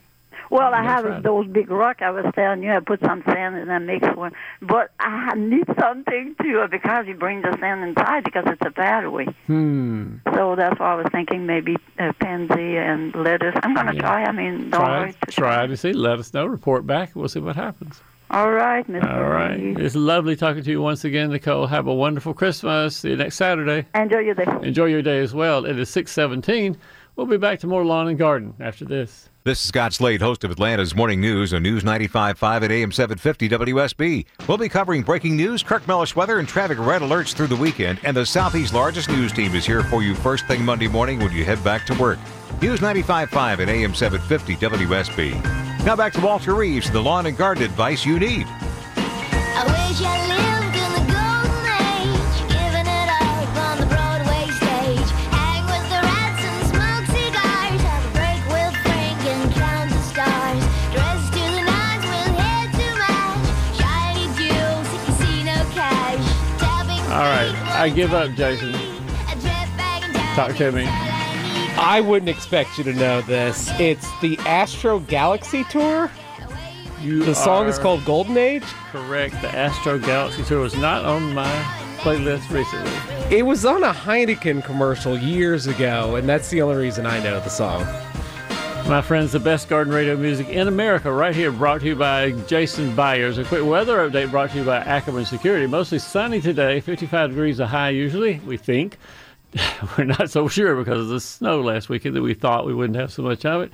Well, 0.49 0.73
I 0.75 0.83
have 0.85 1.05
right. 1.05 1.23
those 1.23 1.49
big 1.49 1.71
rock. 1.71 2.03
I 2.03 2.11
was 2.11 2.25
telling 2.37 2.63
you, 2.63 2.71
I 2.73 2.79
put 2.79 3.01
some 3.01 3.21
sand 3.27 3.57
in 3.57 3.63
and 3.63 3.73
I 3.73 3.79
mix 3.79 4.07
one. 4.17 4.33
But 4.63 4.93
I 5.01 5.35
need 5.37 5.65
something 5.79 6.37
to 6.41 6.61
uh, 6.63 6.67
because 6.69 7.07
you 7.09 7.15
bring 7.15 7.43
the 7.43 7.57
sand 7.61 7.83
inside 7.83 8.23
because 8.23 8.45
it's 8.47 8.63
a 8.65 8.71
pathway. 8.71 9.27
Hmm. 9.47 10.19
So 10.35 10.55
that's 10.55 10.79
why 10.79 10.93
I 10.93 10.95
was 10.95 11.09
thinking 11.11 11.47
maybe 11.47 11.77
uh, 11.99 12.13
pansy 12.21 12.77
and 12.77 13.13
lettuce. 13.17 13.57
I'm 13.63 13.75
gonna 13.75 13.95
Yeah. 13.95 14.01
try. 14.01 14.23
I 14.25 14.31
mean, 14.33 14.71
don't 14.71 14.81
Try, 14.81 15.11
to 15.11 15.33
try 15.33 15.67
to 15.67 15.77
see. 15.77 15.93
Let 15.93 16.21
us 16.21 16.33
know. 16.33 16.47
Report 16.47 16.87
back. 16.87 17.11
We'll 17.17 17.29
see 17.29 17.41
what 17.41 17.57
happens. 17.57 18.01
All 18.31 18.51
right, 18.51 18.87
Mr. 18.89 19.09
All 19.09 19.29
right. 19.29 19.59
Reed. 19.59 19.79
It's 19.79 19.95
lovely 19.95 20.37
talking 20.37 20.63
to 20.63 20.71
you 20.71 20.83
once 20.83 21.05
again, 21.05 21.31
Nicole. 21.31 21.67
Have 21.67 21.87
a 21.87 21.95
wonderful 21.95 22.35
Christmas. 22.35 22.97
See 22.97 23.11
you 23.11 23.17
next 23.17 23.37
Saturday. 23.37 23.87
Enjoy 23.95 24.19
your 24.19 24.35
day. 24.35 24.47
Enjoy 24.63 24.87
your 24.87 25.03
day 25.03 25.21
as 25.21 25.33
well. 25.33 25.65
It 25.65 25.79
is 25.79 25.91
617. 25.91 26.77
We'll 27.15 27.27
be 27.27 27.39
back 27.39 27.61
to 27.61 27.67
more 27.67 27.85
lawn 27.85 28.09
and 28.09 28.19
garden 28.19 28.55
after 28.61 28.85
this. 28.85 29.31
This 29.45 29.63
is 29.63 29.69
Scott 29.69 29.93
Slade, 29.95 30.21
host 30.21 30.43
of 30.43 30.51
Atlanta's 30.51 30.95
Morning 30.95 31.21
News 31.21 31.55
on 31.55 31.63
News 31.63 31.85
95.5 31.85 32.63
at 32.63 32.71
AM 32.73 32.91
750 32.91 33.49
WSB. 33.49 34.27
We'll 34.49 34.59
be 34.59 34.69
covering 34.69 35.03
breaking 35.03 35.37
news, 35.37 35.63
Kirk 35.63 35.87
Mellish 35.87 36.17
weather, 36.17 36.41
and 36.41 36.49
traffic 36.49 36.79
red 36.81 37.01
alerts 37.01 37.33
through 37.33 37.47
the 37.47 37.57
weekend. 37.57 38.01
And 38.03 38.17
the 38.17 38.27
Southeast's 38.27 38.75
largest 38.75 39.09
news 39.09 39.33
team 39.33 39.55
is 39.55 39.65
here 39.65 39.85
for 39.85 40.03
you 40.03 40.17
first 40.17 40.47
thing 40.47 40.65
Monday 40.65 40.89
morning 40.89 41.21
when 41.21 41.31
you 41.31 41.45
head 41.45 41.63
back 41.63 41.87
to 41.87 41.95
work. 41.95 42.19
News 42.61 42.81
95.5 42.81 43.61
at 43.61 43.69
AM 43.69 43.95
750 43.95 44.57
WSB. 44.57 45.76
Now 45.87 45.95
back 45.95 46.13
to 46.15 46.21
Walter 46.21 46.53
Reeves, 46.57 46.91
the 46.91 47.01
lawn 47.01 47.27
and 47.27 47.37
garden 47.37 47.63
advice 47.63 48.05
you 48.05 48.19
need. 48.19 48.49
All 67.09 67.23
right, 67.23 67.55
I 67.77 67.93
give 67.95 68.13
up, 68.13 68.33
Jason. 68.33 68.73
Talk 70.35 70.57
to 70.57 70.73
me. 70.73 71.06
I 71.79 72.01
wouldn't 72.01 72.29
expect 72.29 72.79
you 72.79 72.85
to 72.85 72.93
know 72.95 73.21
this. 73.23 73.71
It's 73.79 74.09
the 74.21 74.39
Asteroids 74.41 75.07
Galaxy 75.09 75.65
Tour. 75.65 76.11
You 77.01 77.23
The 77.25 77.35
song 77.35 77.67
is 77.67 77.79
called 77.79 78.05
Golden 78.05 78.37
Age. 78.39 78.65
correct. 78.91 79.41
The 79.43 79.55
Asteroids 79.55 80.07
Galaxy 80.07 80.43
Tour 80.45 80.61
was 80.61 80.75
not 80.77 81.05
on 81.05 81.35
my 81.35 81.51
playlist 81.99 82.51
recently. 82.51 83.37
It 83.37 83.45
was 83.45 83.65
on 83.65 83.85
a 83.85 83.93
Heineken 83.93 84.65
commercial 84.65 85.19
years 85.19 85.67
ago, 85.67 86.17
and 86.17 86.29
that's 86.29 86.49
the 86.49 86.63
only 86.63 86.77
reason 86.77 87.05
I 87.07 87.23
know 87.23 87.39
the 87.41 87.51
song. 87.51 87.85
My 88.89 89.03
friends, 89.03 89.33
the 89.33 89.41
best 89.41 89.69
garden 89.69 89.93
radio 89.93 90.17
music 90.17 90.49
in 90.49 90.69
America, 90.69 91.11
right 91.13 91.35
here, 91.35 91.51
brought 91.51 91.81
to 91.81 91.87
you 91.89 91.97
by 91.97 92.31
Jason 92.47 92.95
Byers. 92.95 93.37
A 93.37 93.45
quick 93.45 93.65
weather 93.65 94.09
update 94.09 94.31
brought 94.31 94.51
to 94.53 94.59
you 94.59 94.65
by 94.65 94.79
Ackerman 94.79 95.25
Security. 95.25 95.67
Mostly 95.67 95.99
sunny 95.99 96.41
today, 96.41 96.81
55 96.81 97.31
degrees 97.31 97.59
a 97.61 97.67
high 97.67 97.91
usually, 97.91 98.41
we 98.47 98.57
think. 98.57 98.97
We're 99.99 100.05
not 100.05 100.31
so 100.31 100.49
sure 100.49 100.77
because 100.77 101.01
of 101.01 101.09
the 101.09 101.21
snow 101.21 101.61
last 101.61 101.89
weekend 101.89 102.17
that 102.17 102.23
we 102.23 102.35
thought 102.35 102.67
we 102.67 102.75
wouldn't 102.75 102.99
have 102.99 103.13
so 103.13 103.23
much 103.23 103.45
of 103.45 103.63
it. 103.63 103.73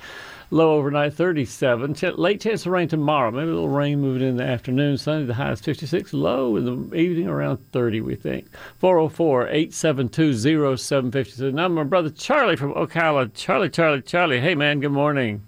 Low 0.51 0.75
overnight 0.75 1.13
37. 1.13 1.95
Ch- 1.95 2.03
late 2.15 2.39
chance 2.39 2.65
of 2.65 2.71
rain 2.71 2.87
tomorrow. 2.87 3.31
Maybe 3.31 3.49
a 3.49 3.53
little 3.53 3.69
rain 3.69 3.99
moving 3.99 4.27
in 4.27 4.37
the 4.37 4.43
afternoon. 4.43 4.97
Sunday, 4.97 5.25
the 5.25 5.33
high 5.33 5.51
is 5.51 5.61
56. 5.61 6.13
Low 6.13 6.55
in 6.57 6.89
the 6.89 6.95
evening 6.95 7.27
around 7.27 7.57
30, 7.71 8.01
we 8.01 8.15
think. 8.15 8.47
404 8.77 9.47
872 9.47 10.77
0752. 10.77 11.51
Now, 11.51 11.67
my 11.69 11.83
brother 11.83 12.11
Charlie 12.11 12.55
from 12.55 12.73
Ocala. 12.73 13.33
Charlie, 13.33 13.69
Charlie, 13.69 14.03
Charlie. 14.03 14.41
Hey, 14.41 14.53
man, 14.53 14.79
good 14.79 14.91
morning. 14.91 15.43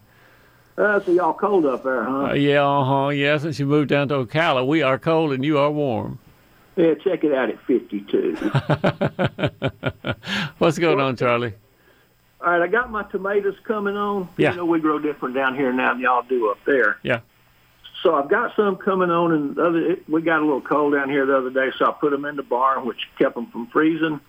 Uh, 0.77 0.99
so 0.99 1.11
y'all 1.11 1.33
cold 1.33 1.65
up 1.65 1.83
there, 1.83 2.03
huh? 2.03 2.25
Uh, 2.29 2.33
yeah, 2.33 2.65
uh 2.65 2.83
huh. 2.83 3.09
Yeah, 3.09 3.37
since 3.37 3.59
you 3.59 3.65
moved 3.65 3.89
down 3.89 4.07
to 4.09 4.25
Ocala, 4.25 4.65
we 4.65 4.81
are 4.81 4.97
cold 4.99 5.31
and 5.31 5.45
you 5.45 5.57
are 5.57 5.71
warm. 5.71 6.19
Yeah, 6.75 6.95
check 6.95 7.23
it 7.23 7.33
out 7.33 7.49
at 7.49 7.59
52. 7.61 8.35
What's 10.57 10.77
going 10.77 10.99
on, 10.99 11.15
Charlie? 11.15 11.53
All 12.41 12.51
right, 12.51 12.61
I 12.61 12.67
got 12.67 12.91
my 12.91 13.03
tomatoes 13.03 13.55
coming 13.63 13.95
on. 13.95 14.27
Yeah. 14.37 14.51
You 14.51 14.57
know, 14.57 14.65
we 14.65 14.79
grow 14.79 14.99
different 14.99 15.35
down 15.35 15.55
here 15.55 15.71
now 15.71 15.93
than 15.93 16.01
y'all 16.01 16.23
do 16.23 16.49
up 16.49 16.59
there. 16.65 16.97
Yeah. 17.01 17.21
So 18.03 18.13
I've 18.13 18.29
got 18.29 18.55
some 18.55 18.75
coming 18.75 19.09
on, 19.09 19.31
and 19.31 19.55
the 19.55 19.65
other 19.65 19.91
it, 19.93 20.09
we 20.09 20.21
got 20.21 20.41
a 20.41 20.45
little 20.45 20.61
cold 20.61 20.93
down 20.93 21.09
here 21.09 21.25
the 21.25 21.37
other 21.37 21.49
day, 21.49 21.71
so 21.77 21.87
I 21.87 21.91
put 21.91 22.11
them 22.11 22.25
in 22.25 22.35
the 22.35 22.43
barn, 22.43 22.85
which 22.85 23.07
kept 23.17 23.35
them 23.35 23.47
from 23.47 23.67
freezing. 23.67 24.19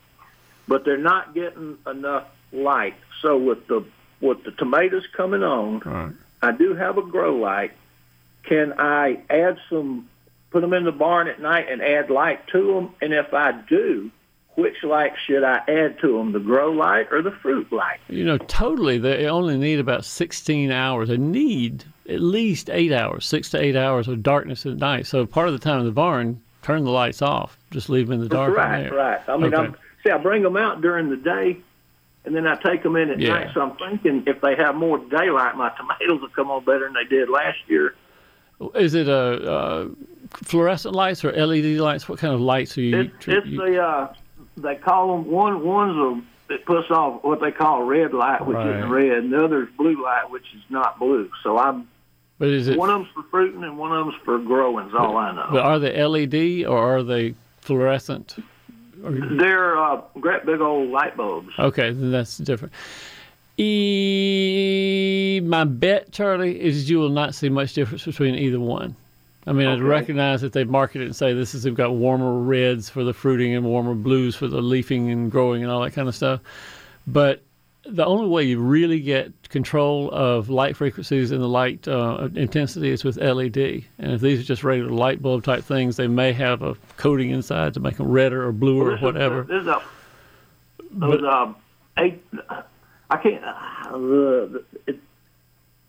But 0.66 0.84
they're 0.84 0.96
not 0.96 1.34
getting 1.34 1.76
enough 1.86 2.24
light. 2.52 2.94
So 3.20 3.36
with 3.36 3.66
the 3.66 3.84
with 4.20 4.44
the 4.44 4.52
tomatoes 4.52 5.06
coming 5.14 5.42
on, 5.42 5.80
right. 5.80 6.12
I 6.42 6.52
do 6.52 6.74
have 6.74 6.96
a 6.96 7.02
grow 7.02 7.36
light. 7.36 7.72
Can 8.44 8.74
I 8.78 9.18
add 9.28 9.58
some, 9.68 10.08
put 10.50 10.60
them 10.60 10.72
in 10.72 10.84
the 10.84 10.92
barn 10.92 11.28
at 11.28 11.40
night 11.40 11.66
and 11.70 11.82
add 11.82 12.10
light 12.10 12.46
to 12.48 12.74
them? 12.74 12.94
And 13.02 13.12
if 13.12 13.32
I 13.34 13.52
do, 13.68 14.10
which 14.56 14.82
light 14.82 15.12
should 15.26 15.44
I 15.44 15.58
add 15.68 15.98
to 16.00 16.16
them, 16.16 16.32
the 16.32 16.40
grow 16.40 16.70
light 16.72 17.08
or 17.10 17.20
the 17.22 17.30
fruit 17.30 17.70
light? 17.72 17.98
You 18.08 18.24
know, 18.24 18.38
totally, 18.38 18.98
they 18.98 19.26
only 19.26 19.58
need 19.58 19.78
about 19.78 20.04
16 20.04 20.70
hours. 20.70 21.08
They 21.08 21.18
need 21.18 21.84
at 22.08 22.20
least 22.20 22.70
eight 22.70 22.92
hours, 22.92 23.26
six 23.26 23.50
to 23.50 23.60
eight 23.60 23.76
hours 23.76 24.08
of 24.08 24.22
darkness 24.22 24.64
at 24.64 24.76
night. 24.76 25.06
So 25.06 25.26
part 25.26 25.48
of 25.48 25.52
the 25.52 25.60
time 25.60 25.80
in 25.80 25.86
the 25.86 25.92
barn, 25.92 26.40
turn 26.62 26.84
the 26.84 26.90
lights 26.90 27.20
off. 27.20 27.58
Just 27.70 27.88
leave 27.90 28.06
them 28.08 28.14
in 28.14 28.20
the 28.20 28.28
dark. 28.28 28.56
right, 28.56 28.90
right. 28.92 29.20
I 29.28 29.36
mean, 29.36 29.52
Okay. 29.54 29.56
I'm, 29.66 29.76
see, 30.04 30.10
I 30.10 30.18
bring 30.18 30.42
them 30.42 30.56
out 30.56 30.80
during 30.80 31.10
the 31.10 31.16
day, 31.16 31.58
and 32.24 32.34
then 32.34 32.46
I 32.46 32.54
take 32.56 32.82
them 32.82 32.96
in 32.96 33.10
at 33.10 33.20
Yeah. 33.20 33.28
night. 33.34 33.48
So 33.52 33.60
I'm 33.60 33.76
thinking 33.76 34.22
if 34.26 34.40
they 34.40 34.54
have 34.56 34.74
more 34.74 34.98
daylight, 34.98 35.56
my 35.56 35.70
tomatoes 35.76 36.22
will 36.22 36.28
come 36.30 36.50
on 36.50 36.64
better 36.64 36.86
than 36.86 36.94
they 36.94 37.04
did 37.04 37.28
last 37.28 37.58
year. 37.66 37.94
Is 38.74 38.94
it 38.94 39.06
a 39.06 39.52
uh, 39.52 39.88
fluorescent 40.32 40.94
lights 40.94 41.24
or 41.24 41.32
LED 41.32 41.78
lights? 41.78 42.08
What 42.08 42.18
kind 42.18 42.34
of 42.34 42.40
lights 42.40 42.76
are 42.78 42.82
you? 42.82 43.00
It's, 43.00 43.28
it's 43.28 43.46
you- 43.46 43.58
the 43.58 43.82
uh, 43.82 44.14
they 44.56 44.76
call 44.76 45.12
them 45.16 45.30
one 45.30 45.64
one's 45.64 45.96
a 45.96 46.22
it 46.54 46.64
puts 46.64 46.88
off 46.92 47.24
what 47.24 47.40
they 47.40 47.50
call 47.50 47.82
red 47.82 48.14
light, 48.14 48.46
which 48.46 48.54
Right. 48.56 48.76
is 48.84 48.86
red, 48.88 49.18
and 49.24 49.32
the 49.32 49.44
other 49.44 49.64
is 49.64 49.68
blue 49.76 50.00
light, 50.02 50.30
which 50.30 50.46
is 50.54 50.62
not 50.70 50.98
blue. 50.98 51.28
So 51.42 51.58
I'm 51.58 51.88
but 52.38 52.48
is 52.48 52.68
it? 52.68 52.78
one 52.78 52.88
of 52.90 53.00
them's 53.00 53.08
for 53.14 53.22
fruiting 53.30 53.64
and 53.64 53.76
one 53.78 53.92
of 53.92 54.06
them's 54.06 54.18
for 54.24 54.38
growing. 54.38 54.86
Is 54.88 54.94
all 54.94 55.16
I 55.16 55.32
know. 55.34 55.48
But 55.50 55.62
are 55.62 55.78
they 55.78 56.02
LED 56.04 56.66
or 56.66 56.98
are 56.98 57.02
they 57.02 57.34
fluorescent? 57.62 58.36
They're 59.02 59.76
uh, 59.78 60.00
great 60.20 60.46
big 60.46 60.60
old 60.60 60.90
light 60.90 61.16
bulbs. 61.16 61.50
Okay, 61.58 61.92
then 61.92 62.10
that's 62.12 62.38
different. 62.38 62.72
E, 63.58 65.40
my 65.44 65.64
bet, 65.64 66.12
Charlie, 66.12 66.60
is 66.60 66.88
you 66.90 66.98
will 66.98 67.08
not 67.10 67.34
see 67.34 67.48
much 67.48 67.72
difference 67.74 68.04
between 68.04 68.34
either 68.34 68.60
one. 68.60 68.94
I 69.46 69.52
mean, 69.52 69.68
I 69.68 69.74
Okay. 69.74 69.82
recognize 69.82 70.40
that 70.40 70.52
they 70.52 70.64
market 70.64 71.02
it 71.02 71.04
and 71.06 71.14
say 71.16 71.32
this 71.32 71.54
is 71.54 71.62
they've 71.62 71.74
got 71.74 71.94
warmer 71.94 72.40
reds 72.40 72.88
for 72.90 73.04
the 73.04 73.12
fruiting 73.12 73.54
and 73.54 73.64
warmer 73.64 73.94
blues 73.94 74.34
for 74.34 74.48
the 74.48 74.60
leafing 74.60 75.10
and 75.10 75.30
growing 75.30 75.62
and 75.62 75.70
all 75.70 75.80
that 75.82 75.92
kind 75.92 76.08
of 76.08 76.14
stuff. 76.16 76.40
But 77.06 77.42
the 77.88 78.04
only 78.04 78.26
way 78.28 78.42
you 78.42 78.58
really 78.58 78.98
get 78.98 79.48
control 79.48 80.10
of 80.10 80.48
light 80.50 80.76
frequencies 80.76 81.30
and 81.30 81.40
the 81.40 81.46
light 81.48 81.86
uh, 81.86 82.28
intensity 82.34 82.90
is 82.90 83.04
with 83.04 83.16
LED. 83.18 83.56
And 84.00 84.12
if 84.12 84.20
these 84.20 84.40
are 84.40 84.42
just 84.42 84.64
regular 84.64 84.90
light 84.90 85.22
bulb 85.22 85.44
type 85.44 85.62
things, 85.62 85.96
they 85.96 86.08
may 86.08 86.32
have 86.32 86.62
a 86.62 86.74
coating 86.96 87.30
inside 87.30 87.74
to 87.74 87.80
make 87.80 87.96
them 87.98 88.08
redder 88.08 88.44
or 88.44 88.50
bluer 88.50 88.92
or 88.92 88.96
whatever. 88.98 89.44
This 89.44 89.62
is 89.62 89.68
a 89.68 89.80
those 90.90 91.22
uh, 91.22 91.52
eight. 91.98 92.20
I 93.08 93.16
can't. 93.18 93.44
Uh, 93.44 94.58
it, 94.88 94.98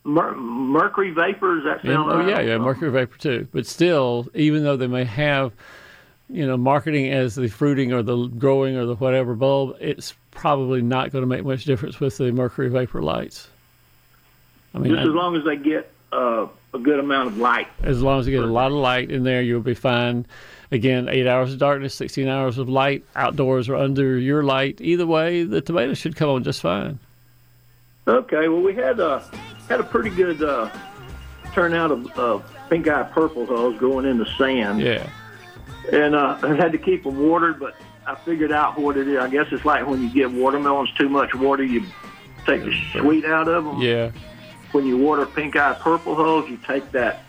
mer- 0.07 0.35
mercury 0.35 1.11
vapor. 1.11 1.61
That 1.65 1.81
sound 1.83 2.11
oh 2.11 2.17
right? 2.19 2.29
yeah, 2.29 2.39
yeah, 2.41 2.57
mercury 2.57 2.89
vapor 2.91 3.17
too. 3.17 3.47
But 3.51 3.65
still, 3.67 4.27
even 4.33 4.63
though 4.63 4.77
they 4.77 4.87
may 4.87 5.03
have, 5.03 5.51
you 6.29 6.47
know, 6.47 6.57
marketing 6.57 7.11
as 7.11 7.35
the 7.35 7.47
fruiting 7.47 7.93
or 7.93 8.01
the 8.01 8.27
growing 8.27 8.75
or 8.75 8.85
the 8.85 8.95
whatever 8.95 9.35
bulb, 9.35 9.75
it's 9.79 10.13
probably 10.31 10.81
not 10.81 11.11
going 11.11 11.21
to 11.23 11.27
make 11.27 11.43
much 11.45 11.65
difference 11.65 11.99
with 11.99 12.17
the 12.17 12.31
mercury 12.31 12.69
vapor 12.69 13.01
lights. 13.01 13.49
I 14.73 14.79
mean, 14.79 14.93
Just 14.93 15.03
as 15.03 15.09
I- 15.09 15.11
long 15.11 15.35
as 15.35 15.43
they 15.43 15.55
get 15.57 15.91
uh, 16.11 16.47
a 16.73 16.79
good 16.79 16.99
amount 16.99 17.27
of 17.29 17.37
light. 17.37 17.67
as 17.83 18.01
long 18.01 18.19
as 18.19 18.27
you 18.27 18.33
get 18.39 18.43
a 18.43 18.51
lot 18.51 18.67
of 18.71 18.77
light 18.77 19.11
in 19.11 19.23
there, 19.23 19.41
you'll 19.41 19.61
be 19.61 19.73
fine. 19.73 20.25
Again, 20.71 21.07
eight 21.09 21.25
hours 21.27 21.53
of 21.53 21.59
darkness, 21.59 21.95
16 21.95 22.27
hours 22.27 22.57
of 22.57 22.67
light, 22.67 23.05
outdoors 23.15 23.69
or 23.69 23.75
under 23.75 24.17
your 24.19 24.43
light. 24.43 24.79
Either 24.81 25.07
way, 25.07 25.43
the 25.43 25.61
tomatoes 25.61 25.97
should 25.97 26.15
come 26.17 26.29
on 26.29 26.43
just 26.43 26.61
fine. 26.61 26.99
Okay. 28.05 28.47
Well, 28.49 28.61
we 28.61 28.73
had 28.75 28.99
uh, 28.99 29.21
had 29.67 29.79
a 29.79 29.83
pretty 29.83 30.09
good 30.09 30.41
uh, 30.41 30.69
turnout 31.53 31.91
of 31.91 32.19
uh, 32.19 32.39
pink 32.69 32.87
eye 32.87 33.03
purple 33.03 33.45
hulls 33.45 33.77
going 33.79 34.05
in 34.05 34.17
the 34.17 34.25
sand. 34.37 34.81
Yeah. 34.81 35.09
and 35.91 36.15
uh, 36.15 36.37
I 36.41 36.55
had 36.55 36.71
to 36.71 36.77
keep 36.77 37.03
them 37.03 37.19
watered, 37.19 37.59
but 37.59 37.75
I 38.05 38.15
figured 38.15 38.51
out 38.51 38.77
what 38.79 38.97
it 38.97 39.07
is. 39.07 39.17
I 39.19 39.29
guess 39.29 39.47
it's 39.51 39.65
like 39.65 39.85
when 39.87 40.01
you 40.01 40.09
give 40.09 40.33
watermelons 40.33 40.91
too 40.93 41.09
much 41.09 41.33
water, 41.35 41.63
you 41.63 41.83
take 42.45 42.63
the 42.63 42.73
sweet 42.93 43.25
out 43.25 43.47
of 43.47 43.65
them. 43.65 43.81
Yeah. 43.81 44.11
When 44.71 44.85
you 44.85 44.97
water 44.97 45.25
pink 45.25 45.55
eye 45.55 45.73
purple 45.79 46.15
hulls, 46.15 46.49
you 46.49 46.57
take 46.65 46.91
that 46.91 47.23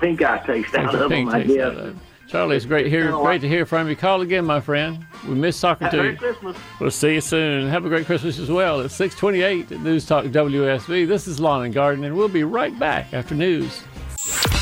pink 0.00 0.22
eye 0.22 0.38
taste 0.46 0.74
out 0.74 0.94
of 0.94 1.10
them. 1.10 1.28
I 1.28 1.42
taste 1.42 1.54
guess. 1.54 1.66
out 1.66 1.76
of 1.76 1.86
it. 1.88 1.96
Charlie, 2.28 2.56
it's 2.56 2.66
great 2.66 2.90
kinda 2.90 3.10
great 3.22 3.40
to 3.40 3.48
hear 3.48 3.64
from 3.64 3.88
you. 3.88 3.96
Call 3.96 4.20
again, 4.20 4.44
my 4.44 4.60
friend. 4.60 5.04
We 5.26 5.34
miss 5.34 5.58
talking 5.58 5.88
to 5.88 5.96
Merry 5.96 6.10
you. 6.10 6.16
Christmas. 6.16 6.56
We'll 6.78 6.90
see 6.90 7.14
you 7.14 7.20
soon. 7.22 7.68
Have 7.70 7.86
a 7.86 7.88
great 7.88 8.04
Christmas 8.04 8.38
as 8.38 8.50
well. 8.50 8.80
It's 8.80 8.94
628 8.94 9.72
at 9.72 9.80
News 9.80 10.04
Talk 10.04 10.26
WSB. 10.26 11.06
This 11.06 11.26
is 11.26 11.40
Lawn 11.40 11.64
and 11.64 11.72
Garden, 11.72 12.04
and 12.04 12.14
we'll 12.14 12.28
be 12.28 12.44
right 12.44 12.78
back 12.78 13.14
after 13.14 13.34
news. 13.34 13.82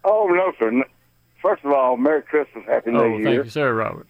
Oh 0.04 0.26
no, 0.28 0.54
sir. 0.58 0.84
First 1.44 1.62
of 1.62 1.72
all, 1.72 1.98
Merry 1.98 2.22
Christmas, 2.22 2.64
Happy 2.66 2.90
New 2.90 2.98
Oh, 3.00 3.16
Year. 3.18 3.22
thank 3.24 3.44
you, 3.44 3.50
sir, 3.50 3.74
Robert. 3.74 4.06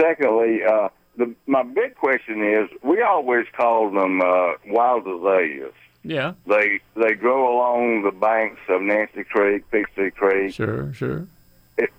Secondly, 0.00 0.60
uh, 0.62 0.88
the, 1.16 1.34
my 1.48 1.64
big 1.64 1.96
question 1.96 2.44
is, 2.44 2.68
we 2.84 3.02
always 3.02 3.44
call 3.56 3.90
them 3.90 4.20
uh, 4.22 4.52
wild 4.68 5.04
azaleas. 5.08 5.72
Yeah, 6.04 6.34
They 6.46 6.78
they 6.94 7.12
grow 7.14 7.52
along 7.54 8.04
the 8.04 8.12
banks 8.12 8.60
of 8.68 8.80
Nancy 8.82 9.24
Creek, 9.24 9.68
Pixie 9.72 10.12
Creek, 10.12 10.54
sure, 10.54 10.94
sure. 10.94 11.26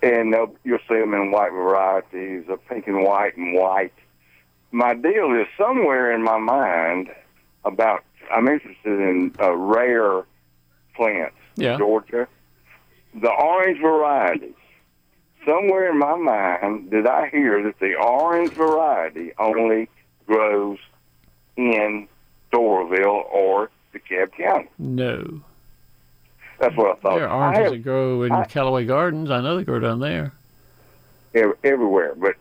and 0.02 0.34
you'll 0.64 0.80
see 0.90 0.96
them 1.00 1.14
in 1.14 1.32
white 1.32 1.52
varieties, 1.52 2.46
of 2.48 2.66
pink 2.68 2.88
and 2.88 3.04
white 3.04 3.36
and 3.38 3.54
white. 3.54 3.94
My 4.72 4.94
deal 4.96 5.34
is 5.40 5.46
somewhere 5.58 6.12
in 6.16 6.24
my 6.24 6.40
mind 6.40 7.12
about 7.66 8.04
I'm 8.34 8.48
interested 8.48 9.00
in 9.02 9.36
uh, 9.40 9.52
rare 9.54 10.24
plants. 10.96 11.36
Yeah. 11.58 11.78
Georgia, 11.78 12.28
the 13.14 13.30
orange 13.30 13.80
varieties. 13.82 14.56
Somewhere 15.46 15.90
in 15.90 15.98
my 15.98 16.16
mind 16.16 16.92
did 16.92 17.08
I 17.08 17.30
hear 17.30 17.64
that 17.64 17.80
the 17.80 17.96
orange 17.96 18.52
variety 18.54 19.32
only 19.40 19.90
grows 20.28 20.78
in 21.58 22.08
Doraville 22.54 23.26
or 23.32 23.70
DeKalb 23.94 24.32
County. 24.34 24.70
No. 24.78 25.42
That's 26.60 26.76
what 26.78 26.98
I 26.98 27.02
thought. 27.02 27.16
There 27.18 27.28
are 27.28 27.42
I 27.42 27.46
oranges 27.48 27.64
have- 27.64 27.72
that 27.74 27.84
grow 27.84 28.22
in 28.24 28.32
I- 28.32 28.46
Callaway 28.46 28.86
Gardens. 28.86 29.32
I 29.32 29.42
know 29.42 29.58
they 29.58 29.64
grow 29.64 29.80
down 29.80 30.00
there. 30.00 30.32
ev- 31.34 31.58
everywhere. 31.64 32.14
But 32.16 32.36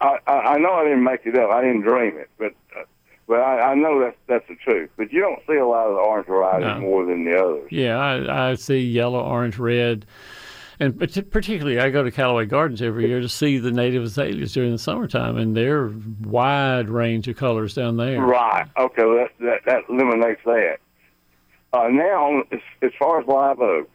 I, 0.00 0.18
I, 0.26 0.32
I 0.54 0.58
know 0.58 0.72
I 0.72 0.82
didn't 0.84 1.04
make 1.04 1.20
it 1.26 1.36
up. 1.38 1.50
I 1.50 1.60
didn't 1.62 1.82
dream 1.82 2.16
it. 2.18 2.28
But 2.38 2.54
uh, 2.76 2.82
but 3.28 3.38
I, 3.40 3.70
I 3.70 3.74
know 3.76 4.00
that's 4.00 4.16
that's 4.26 4.48
the 4.48 4.56
truth. 4.56 4.90
But 4.96 5.12
you 5.12 5.20
don't 5.20 5.38
see 5.46 5.54
a 5.58 5.66
lot 5.66 5.86
of 5.86 5.94
the 5.94 6.00
orange 6.00 6.26
varieties 6.26 6.66
No. 6.66 6.80
more 6.80 7.06
than 7.06 7.24
the 7.24 7.38
others. 7.40 7.68
Yeah, 7.70 7.96
I, 7.98 8.50
I 8.50 8.54
see 8.56 8.80
yellow, 8.80 9.20
orange, 9.22 9.58
red. 9.58 10.04
And 10.80 10.98
parti- 10.98 11.22
particularly, 11.22 11.78
I 11.78 11.90
go 11.90 12.02
to 12.02 12.10
Callaway 12.10 12.46
Gardens 12.46 12.82
every 12.82 13.06
year 13.08 13.20
to 13.20 13.28
see 13.28 13.58
the 13.58 13.70
native 13.70 14.02
azaleas 14.04 14.52
during 14.52 14.72
the 14.72 14.78
summertime, 14.78 15.36
and 15.36 15.56
they're 15.56 15.92
wide 16.22 16.88
range 16.88 17.28
of 17.28 17.36
colors 17.36 17.74
down 17.74 17.96
there. 17.96 18.20
Right. 18.20 18.66
Okay. 18.78 19.04
Well, 19.04 19.26
that, 19.26 19.30
that 19.40 19.60
that 19.66 19.82
eliminates 19.88 20.40
that. 20.44 20.78
Uh, 21.72 21.88
now, 21.88 22.42
as, 22.52 22.60
as 22.82 22.90
far 22.98 23.20
as 23.20 23.26
live 23.26 23.60
oaks, 23.60 23.90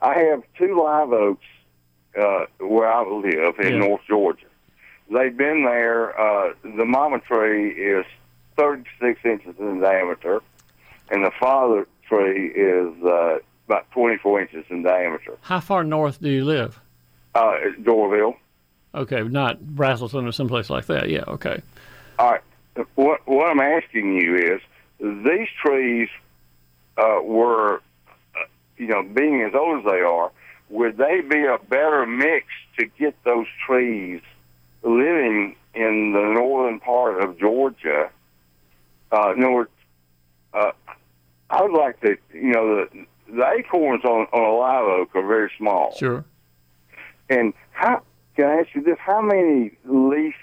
I 0.00 0.18
have 0.18 0.42
two 0.56 0.80
live 0.80 1.12
oaks 1.12 1.44
uh, 2.18 2.46
where 2.60 2.90
I 2.90 3.02
live 3.06 3.54
in 3.60 3.72
Yeah. 3.74 3.78
North 3.80 4.02
Georgia. 4.08 4.46
They've 5.10 5.36
been 5.36 5.64
there. 5.64 6.18
Uh, 6.18 6.52
the 6.62 6.84
mama 6.84 7.20
tree 7.20 7.70
is 7.70 8.04
36 8.56 9.20
inches 9.24 9.54
in 9.58 9.80
diameter, 9.80 10.42
and 11.10 11.24
the 11.24 11.30
father 11.40 11.86
tree 12.08 12.48
is 12.48 13.02
uh, 13.04 13.38
about 13.68 13.90
24 13.90 14.40
inches 14.40 14.64
in 14.70 14.82
diameter. 14.82 15.36
How 15.42 15.60
far 15.60 15.84
north 15.84 16.20
do 16.22 16.30
you 16.30 16.44
live? 16.44 16.80
Uh, 17.34 17.56
it's 17.60 17.78
Doraville. 17.80 18.34
Okay, 18.94 19.22
not 19.22 19.60
Braselton 19.60 20.26
or 20.26 20.32
someplace 20.32 20.70
like 20.70 20.86
that. 20.86 21.10
Yeah, 21.10 21.24
okay. 21.28 21.60
All 22.18 22.30
right. 22.32 22.40
What 22.94 23.26
what 23.28 23.50
I'm 23.50 23.60
asking 23.60 24.14
you 24.14 24.36
is, 24.36 24.60
these 24.98 25.48
trees 25.62 26.08
uh, 26.96 27.20
were, 27.22 27.82
uh, 28.34 28.44
you 28.78 28.86
know, 28.86 29.02
being 29.02 29.42
as 29.42 29.54
old 29.54 29.80
as 29.80 29.84
they 29.84 30.00
are, 30.00 30.30
would 30.70 30.96
they 30.96 31.20
be 31.20 31.44
a 31.44 31.58
better 31.68 32.06
mix 32.06 32.46
to 32.78 32.86
get 32.98 33.14
those 33.24 33.46
trees 33.66 34.22
living 34.82 35.56
in 35.74 36.12
the 36.12 36.32
northern 36.34 36.80
part 36.80 37.22
of 37.22 37.38
Georgia? 37.38 38.10
Uh, 39.12 39.32
in 39.36 39.44
other 39.44 39.52
words, 39.52 39.70
uh, 40.54 40.72
I 41.50 41.62
would 41.62 41.72
like 41.72 42.00
to, 42.00 42.16
you 42.32 42.52
know, 42.52 42.86
the 42.86 43.06
the 43.30 43.46
acorns 43.58 44.04
on 44.04 44.26
on 44.32 44.42
a 44.42 44.52
live 44.56 44.84
oak 44.84 45.14
are 45.14 45.26
very 45.26 45.50
small. 45.58 45.94
Sure. 45.96 46.24
And 47.30 47.52
how 47.72 48.02
can 48.36 48.46
I 48.46 48.54
ask 48.60 48.68
you 48.74 48.82
this? 48.82 48.96
How 48.98 49.20
many 49.20 49.72
leaves? 49.84 50.34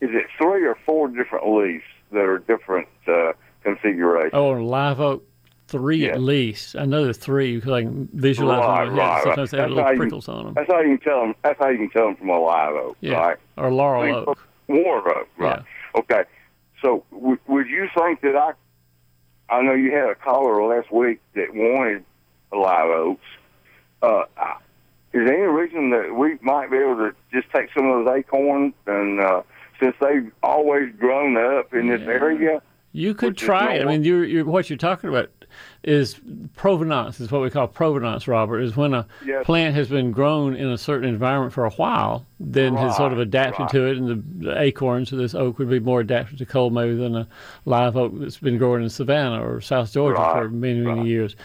Is 0.00 0.10
it 0.12 0.26
three 0.38 0.66
or 0.66 0.76
four 0.86 1.08
different 1.08 1.46
leaves 1.48 1.84
that 2.12 2.20
are 2.24 2.38
different 2.38 2.88
uh, 3.06 3.32
configurations? 3.62 4.30
Oh, 4.32 4.50
live 4.52 5.00
oak, 5.00 5.22
three 5.68 6.06
Yeah. 6.06 6.12
at 6.12 6.20
least. 6.22 6.74
I 6.76 6.84
know 6.86 7.02
there 7.02 7.10
are 7.10 7.14
three 7.14 7.56
because 7.56 7.72
I 7.72 7.82
can 7.82 8.08
visualize 8.14 8.60
Right, 8.66 8.84
them. 8.86 8.96
my 8.96 9.02
right, 9.02 9.22
Sometimes 9.24 9.50
they 9.50 9.58
have 9.58 9.70
little 9.70 9.96
prickles 9.96 10.28
on 10.28 10.44
them. 10.46 10.54
That's 10.54 10.70
how 10.72 10.80
you 10.80 10.96
can 10.96 11.00
tell 11.00 11.20
them. 11.20 11.34
That's 11.42 11.58
how 11.58 11.68
you 11.68 11.78
can 11.78 11.90
tell 11.90 12.06
them 12.06 12.16
from 12.16 12.30
a 12.30 12.38
live 12.38 12.74
oak, 12.74 12.96
Yeah. 13.00 13.14
right? 13.18 13.36
Or 13.58 13.70
laurel 13.70 14.02
I 14.02 14.06
mean, 14.06 14.14
oak. 14.26 14.38
War 14.68 15.18
oak, 15.18 15.28
right? 15.36 15.62
Okay. 15.96 16.22
So 16.82 17.04
w- 17.12 17.38
would 17.46 17.66
you 17.68 17.88
think 17.94 18.20
that 18.22 18.36
I? 18.36 18.52
I 19.50 19.62
know 19.62 19.72
you 19.74 19.90
had 19.92 20.08
a 20.10 20.14
caller 20.14 20.62
last 20.64 20.92
week 20.92 21.20
that 21.34 21.52
wanted 21.52 22.04
live 22.52 22.88
oaks. 22.90 23.24
Uh, 24.02 24.24
is 25.12 25.26
there 25.26 25.34
any 25.34 25.42
reason 25.42 25.90
that 25.90 26.14
we 26.14 26.38
might 26.40 26.70
be 26.70 26.76
able 26.78 26.96
to 26.96 27.14
just 27.32 27.50
take 27.52 27.68
some 27.76 27.86
of 27.86 28.04
those 28.04 28.14
acorns 28.16 28.74
and 28.86 29.20
uh, 29.20 29.42
since 29.80 29.94
they've 30.00 30.30
always 30.42 30.94
grown 30.98 31.36
up 31.36 31.74
in 31.74 31.88
this 31.88 32.00
Yeah. 32.00 32.06
area? 32.12 32.62
You 32.92 33.14
could 33.14 33.36
try 33.36 33.74
it. 33.74 33.82
I 33.86 33.90
mean, 33.90 34.04
you're, 34.04 34.24
you're, 34.24 34.44
what 34.44 34.68
you're 34.70 34.76
talking 34.76 35.10
about 35.10 35.30
is 35.82 36.20
provenance, 36.56 37.20
is 37.20 37.30
what 37.30 37.42
we 37.42 37.50
call 37.50 37.66
provenance, 37.66 38.28
Robert, 38.28 38.60
is 38.60 38.76
when 38.76 38.94
a 38.94 39.06
Yes. 39.24 39.44
plant 39.46 39.74
has 39.74 39.88
been 39.88 40.12
grown 40.12 40.54
in 40.54 40.68
a 40.68 40.78
certain 40.78 41.08
environment 41.08 41.52
for 41.52 41.64
a 41.64 41.70
while, 41.70 42.26
then 42.38 42.74
has 42.76 42.96
sort 42.96 43.12
of 43.12 43.18
adapted 43.18 43.60
right. 43.60 43.70
to 43.70 43.86
it, 43.86 43.96
and 43.96 44.08
the, 44.08 44.46
the 44.46 44.60
acorns 44.60 45.12
of 45.12 45.18
this 45.18 45.34
oak 45.34 45.58
would 45.58 45.70
be 45.70 45.80
more 45.80 46.00
adapted 46.00 46.38
to 46.38 46.46
cold 46.46 46.72
maybe 46.72 46.94
than 46.94 47.16
a 47.16 47.26
live 47.64 47.96
oak 47.96 48.12
that's 48.16 48.38
been 48.38 48.58
growing 48.58 48.82
in 48.82 48.90
Savannah 48.90 49.46
or 49.46 49.60
South 49.60 49.92
Georgia 49.92 50.18
for 50.34 50.48
many, 50.48 50.80
many 50.80 51.00
right. 51.00 51.06
years. 51.06 51.36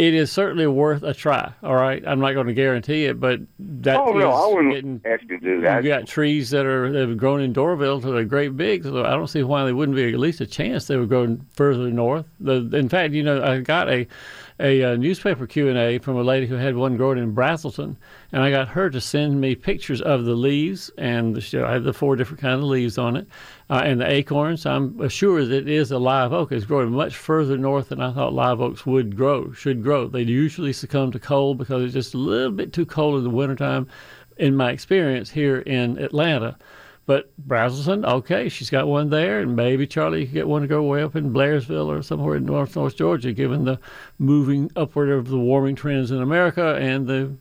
It 0.00 0.14
is 0.14 0.32
certainly 0.32 0.66
worth 0.66 1.02
a 1.02 1.12
try, 1.12 1.52
all 1.62 1.74
right? 1.74 2.02
I'm 2.06 2.20
not 2.20 2.32
going 2.32 2.46
to 2.46 2.54
guarantee 2.54 3.04
it, 3.04 3.20
but 3.20 3.38
that 3.58 4.00
oh 4.00 4.12
no, 4.12 4.30
I 4.30 4.46
wouldn't 4.46 4.72
getting 4.72 5.00
ask 5.04 5.20
you 5.28 5.38
to 5.38 5.38
do 5.38 5.60
that. 5.60 5.84
You've 5.84 5.90
got 5.90 6.06
trees 6.06 6.48
that 6.52 6.64
are 6.64 6.90
that 6.90 7.06
have 7.06 7.18
grown 7.18 7.42
in 7.42 7.52
Doraville 7.52 8.00
to 8.00 8.10
they're 8.10 8.24
great 8.24 8.56
big, 8.56 8.84
so 8.84 9.04
I 9.04 9.10
don't 9.10 9.26
see 9.26 9.42
why 9.42 9.66
they 9.66 9.74
wouldn't 9.74 9.96
be 9.96 10.10
at 10.10 10.18
least 10.18 10.40
a 10.40 10.46
chance 10.46 10.86
they 10.86 10.96
would 10.96 11.10
grow 11.10 11.36
further 11.52 11.90
north. 11.90 12.24
The, 12.40 12.66
in 12.72 12.88
fact, 12.88 13.12
you 13.12 13.22
know, 13.22 13.42
I 13.42 13.60
got 13.60 13.90
a 13.90 14.06
a, 14.58 14.82
uh 14.84 14.96
newspaper 14.96 15.46
Q 15.46 15.68
and 15.68 15.76
A 15.76 15.98
from 15.98 16.16
a 16.16 16.22
lady 16.22 16.46
who 16.46 16.54
had 16.54 16.76
one 16.76 16.96
growing 16.96 17.18
in 17.18 17.34
Braselton, 17.34 17.96
and 18.32 18.42
I 18.42 18.50
got 18.50 18.68
her 18.68 18.90
to 18.90 19.00
send 19.00 19.40
me 19.40 19.54
pictures 19.54 20.00
of 20.00 20.24
the 20.24 20.34
leaves 20.34 20.90
and 20.96 21.34
the, 21.34 21.64
I 21.66 21.72
had 21.72 21.84
the 21.84 21.92
four 21.92 22.16
different 22.16 22.40
kind 22.40 22.54
of 22.54 22.64
leaves 22.64 22.98
on 22.98 23.16
it, 23.16 23.26
uh, 23.68 23.82
and 23.84 24.00
the 24.00 24.10
acorns. 24.10 24.66
I'm 24.66 25.08
sure 25.08 25.44
that 25.44 25.56
it 25.56 25.68
is 25.68 25.90
a 25.90 25.98
live 25.98 26.32
oak. 26.32 26.52
It's 26.52 26.64
growing 26.64 26.92
much 26.92 27.16
further 27.16 27.58
north 27.58 27.88
than 27.88 28.00
I 28.00 28.12
thought 28.12 28.32
live 28.32 28.60
oaks 28.60 28.86
would 28.86 29.16
grow, 29.16 29.52
should 29.52 29.82
grow. 29.82 30.06
They 30.06 30.22
usually 30.22 30.72
succumb 30.72 31.12
to 31.12 31.18
cold 31.18 31.58
because 31.58 31.82
it's 31.82 31.94
just 31.94 32.14
a 32.14 32.18
little 32.18 32.52
bit 32.52 32.72
too 32.72 32.86
cold 32.86 33.18
in 33.18 33.24
the 33.24 33.30
wintertime 33.30 33.88
in 34.36 34.56
my 34.56 34.70
experience 34.70 35.30
here 35.30 35.58
in 35.58 35.98
Atlanta. 35.98 36.56
But 37.06 37.32
Braselton, 37.48 38.06
okay, 38.06 38.48
she's 38.48 38.70
got 38.70 38.86
one 38.86 39.10
there, 39.10 39.40
and 39.40 39.56
maybe 39.56 39.84
Charlie 39.84 40.26
could 40.26 40.34
get 40.34 40.46
one 40.46 40.62
to 40.62 40.68
go 40.68 40.82
way 40.84 41.02
up 41.02 41.16
in 41.16 41.32
Blairsville 41.32 41.88
or 41.88 42.02
somewhere 42.02 42.36
in 42.36 42.44
North 42.44 42.76
North 42.76 42.94
Georgia, 42.94 43.32
given 43.32 43.64
the 43.64 43.80
moving 44.18 44.70
upward 44.76 45.10
of 45.10 45.28
the 45.28 45.38
warming 45.38 45.74
trends 45.74 46.12
in 46.12 46.22
America 46.22 46.76
and 46.76 47.08
the 47.08 47.32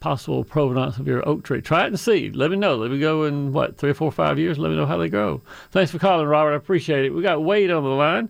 possible 0.00 0.44
provenance 0.44 0.98
of 0.98 1.06
your 1.06 1.26
oak 1.28 1.42
tree. 1.44 1.60
Try 1.60 1.84
it 1.84 1.88
and 1.88 1.98
see. 2.00 2.30
Let 2.30 2.50
me 2.50 2.56
know. 2.56 2.76
Let 2.76 2.90
me 2.90 2.98
go 3.00 3.24
in 3.24 3.52
what 3.52 3.76
three 3.76 3.90
or 3.90 3.94
four, 3.94 4.12
five 4.12 4.38
years. 4.38 4.58
Let 4.58 4.70
me 4.70 4.76
know 4.76 4.86
how 4.86 4.96
they 4.96 5.08
grow. 5.08 5.40
Thanks 5.70 5.90
for 5.90 5.98
calling, 5.98 6.26
Robert. 6.26 6.52
I 6.52 6.56
appreciate 6.56 7.04
it. 7.04 7.10
We 7.10 7.22
got 7.22 7.42
Wade 7.42 7.70
on 7.70 7.82
the 7.82 7.88
line. 7.90 8.28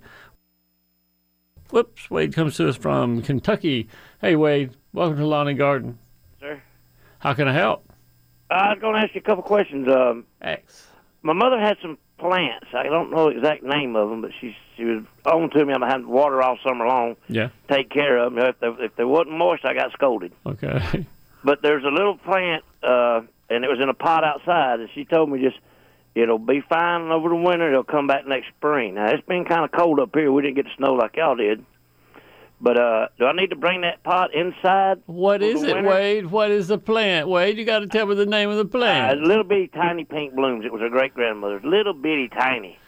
Whoops, 1.70 2.10
Wade 2.10 2.32
comes 2.34 2.56
to 2.56 2.68
us 2.68 2.76
from 2.76 3.20
Kentucky. 3.22 3.88
Hey, 4.20 4.36
Wade, 4.36 4.70
welcome 4.94 5.18
to 5.18 5.26
Lawn 5.26 5.48
and 5.48 5.58
Garden. 5.58 5.98
Sir. 6.40 6.62
How 7.18 7.34
can 7.34 7.46
I 7.46 7.52
help? 7.52 7.84
I 8.50 8.70
was 8.72 8.78
going 8.80 8.94
to 8.94 9.00
ask 9.00 9.14
you 9.14 9.20
a 9.20 9.24
couple 9.24 9.42
questions. 9.42 9.86
Um, 9.86 10.24
X. 10.40 10.86
my 11.20 11.34
mother 11.34 11.60
had 11.60 11.76
some 11.82 11.98
plants. 12.16 12.68
I 12.72 12.84
don't 12.84 13.10
know 13.10 13.28
the 13.30 13.36
exact 13.36 13.62
name 13.62 13.94
of 13.96 14.08
them, 14.08 14.22
but 14.22 14.30
she 14.40 14.56
she 14.76 14.84
was 14.84 15.04
on 15.26 15.50
to 15.50 15.64
me. 15.66 15.74
I'm 15.74 15.82
having 15.82 16.08
water 16.08 16.40
all 16.40 16.56
summer 16.66 16.86
long, 16.86 17.16
Yeah. 17.28 17.50
take 17.68 17.90
care 17.90 18.16
of 18.16 18.32
them. 18.32 18.42
If 18.42 18.58
they, 18.60 18.84
if 18.84 18.96
they 18.96 19.04
wasn't 19.04 19.36
moist, 19.36 19.64
I 19.66 19.74
got 19.74 19.92
scolded. 19.92 20.32
Okay. 20.46 21.04
But 21.44 21.62
there's 21.62 21.84
a 21.84 21.88
little 21.88 22.16
plant, 22.18 22.64
uh, 22.82 23.20
and 23.48 23.64
it 23.64 23.68
was 23.68 23.78
in 23.80 23.88
a 23.88 23.94
pot 23.94 24.24
outside, 24.24 24.80
and 24.80 24.88
she 24.94 25.04
told 25.04 25.30
me 25.30 25.40
just 25.40 25.56
it'll 26.14 26.38
be 26.38 26.60
fine 26.68 27.10
over 27.10 27.28
the 27.28 27.36
winter. 27.36 27.68
It'll 27.70 27.84
come 27.84 28.06
back 28.06 28.26
next 28.26 28.48
spring. 28.56 28.94
Now 28.94 29.08
it's 29.10 29.26
been 29.26 29.44
kind 29.44 29.64
of 29.64 29.70
cold 29.72 30.00
up 30.00 30.10
here. 30.14 30.32
We 30.32 30.42
didn't 30.42 30.56
get 30.56 30.64
the 30.64 30.72
snow 30.76 30.94
like 30.94 31.16
y'all 31.16 31.36
did, 31.36 31.64
But 32.60 32.78
uh, 32.78 33.08
do 33.18 33.26
I 33.26 33.32
need 33.32 33.50
to 33.50 33.56
bring 33.56 33.82
that 33.82 34.02
pot 34.02 34.34
inside? 34.34 35.00
What 35.06 35.42
is 35.42 35.62
it, 35.62 35.74
winter? 35.74 35.90
Wade? 35.90 36.26
What 36.26 36.50
is 36.50 36.68
the 36.68 36.78
plant, 36.78 37.28
Wade? 37.28 37.56
You 37.56 37.64
got 37.64 37.80
to 37.80 37.86
tell 37.86 38.06
me 38.06 38.16
the 38.16 38.26
name 38.26 38.50
of 38.50 38.56
the 38.56 38.64
plant. 38.64 39.10
Uh, 39.10 39.14
plant. 39.14 39.28
little 39.28 39.44
bitty 39.44 39.68
tiny 39.68 40.04
pink 40.04 40.34
blooms. 40.34 40.64
It 40.64 40.72
was 40.72 40.82
her 40.82 40.88
great 40.88 41.14
grandmother's. 41.14 41.62
Little 41.64 41.94
bitty 41.94 42.28
tiny. 42.28 42.78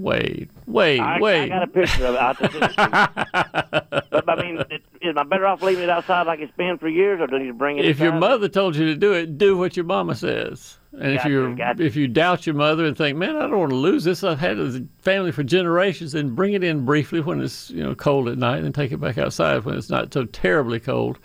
Wade, 0.00 0.48
Wade, 0.66 1.00
I, 1.00 1.16
I 1.16 1.48
got 1.48 1.62
a 1.62 1.66
picture 1.66 2.06
of 2.06 2.14
it. 2.14 2.18
I'll 2.18 2.34
just 2.34 2.54
it 2.54 4.00
but 4.10 4.38
I 4.38 4.42
mean, 4.42 4.64
it, 4.70 4.82
is 5.00 5.16
I 5.16 5.22
better 5.22 5.46
off 5.46 5.62
leaving 5.62 5.84
it 5.84 5.90
outside 5.90 6.26
like 6.26 6.40
it's 6.40 6.54
been 6.56 6.78
for 6.78 6.88
years, 6.88 7.20
or 7.20 7.26
do 7.26 7.38
to 7.38 7.52
bring 7.52 7.78
it? 7.78 7.84
In? 7.84 7.90
If 7.90 8.00
your 8.00 8.12
mother 8.12 8.48
told 8.48 8.76
you 8.76 8.86
to 8.86 8.96
do 8.96 9.12
it, 9.12 9.38
do 9.38 9.56
what 9.56 9.76
your 9.76 9.84
mama 9.84 10.14
says. 10.14 10.78
And 10.92 11.12
if 11.12 11.24
you 11.24 11.54
gotcha. 11.54 11.82
if 11.84 11.94
you 11.96 12.08
doubt 12.08 12.46
your 12.46 12.54
mother 12.54 12.84
and 12.84 12.96
think, 12.96 13.16
man, 13.16 13.36
I 13.36 13.42
don't 13.42 13.58
want 13.58 13.70
to 13.70 13.76
lose 13.76 14.04
this, 14.04 14.24
I've 14.24 14.40
had 14.40 14.58
a 14.58 14.82
family 14.98 15.32
for 15.32 15.42
generations, 15.42 16.12
then 16.12 16.34
bring 16.34 16.54
it 16.54 16.64
in 16.64 16.84
briefly 16.84 17.20
when 17.20 17.40
it's 17.40 17.70
you 17.70 17.82
know 17.82 17.94
cold 17.94 18.28
at 18.28 18.38
night, 18.38 18.64
and 18.64 18.74
take 18.74 18.92
it 18.92 19.00
back 19.00 19.16
outside 19.16 19.64
when 19.64 19.76
it's 19.76 19.90
not 19.90 20.12
so 20.12 20.24
terribly 20.24 20.80
cold. 20.80 21.18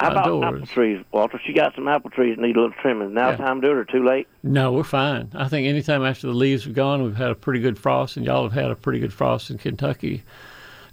How 0.00 0.10
about 0.12 0.42
apple 0.54 0.66
trees, 0.66 1.04
Walter? 1.12 1.40
She 1.46 1.52
got 1.52 1.74
some 1.74 1.86
apple 1.88 2.10
trees 2.10 2.36
that 2.36 2.42
need 2.42 2.56
a 2.56 2.60
little 2.60 2.74
trimming. 2.80 3.12
Now 3.14 3.30
Yeah. 3.30 3.36
time 3.36 3.60
to 3.60 3.66
do 3.68 3.72
it, 3.72 3.76
or 3.76 3.84
too 3.84 4.04
late? 4.04 4.26
No, 4.42 4.72
we're 4.72 4.82
fine. 4.84 5.30
I 5.34 5.48
think 5.48 5.66
anytime 5.68 6.04
after 6.04 6.26
the 6.26 6.32
leaves 6.32 6.66
are 6.66 6.70
gone, 6.72 7.02
we've 7.02 7.16
had 7.16 7.30
a 7.30 7.34
pretty 7.34 7.60
good 7.60 7.78
frost, 7.78 8.16
and 8.16 8.24
y'all 8.24 8.42
have 8.42 8.52
had 8.52 8.70
a 8.70 8.74
pretty 8.76 8.98
good 9.00 9.12
frost 9.12 9.50
in 9.50 9.58
Kentucky. 9.58 10.22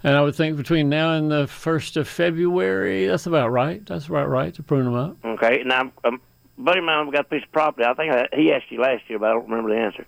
And 0.04 0.16
I 0.16 0.20
would 0.22 0.34
think 0.36 0.56
between 0.56 0.88
now 0.88 1.14
and 1.14 1.30
the 1.30 1.46
first 1.48 1.96
of 1.96 2.06
February, 2.06 3.06
that's 3.06 3.26
about 3.26 3.50
right. 3.50 3.84
That's 3.86 4.06
about 4.06 4.28
right 4.28 4.54
to 4.54 4.62
prune 4.62 4.84
them 4.84 4.94
up. 4.94 5.16
Okay. 5.24 5.62
Now, 5.64 5.90
um, 6.04 6.20
buddy 6.56 6.78
of 6.78 6.84
mine 6.84 7.06
we 7.06 7.12
got 7.12 7.22
a 7.22 7.28
piece 7.28 7.42
of 7.42 7.50
property. 7.52 7.84
I 7.84 7.94
think 7.94 8.12
I, 8.12 8.28
he 8.36 8.52
asked 8.52 8.70
you 8.70 8.80
last 8.80 9.02
year, 9.08 9.18
but 9.18 9.30
I 9.30 9.32
don't 9.32 9.48
remember 9.48 9.70
the 9.74 9.80
answer. 9.80 10.06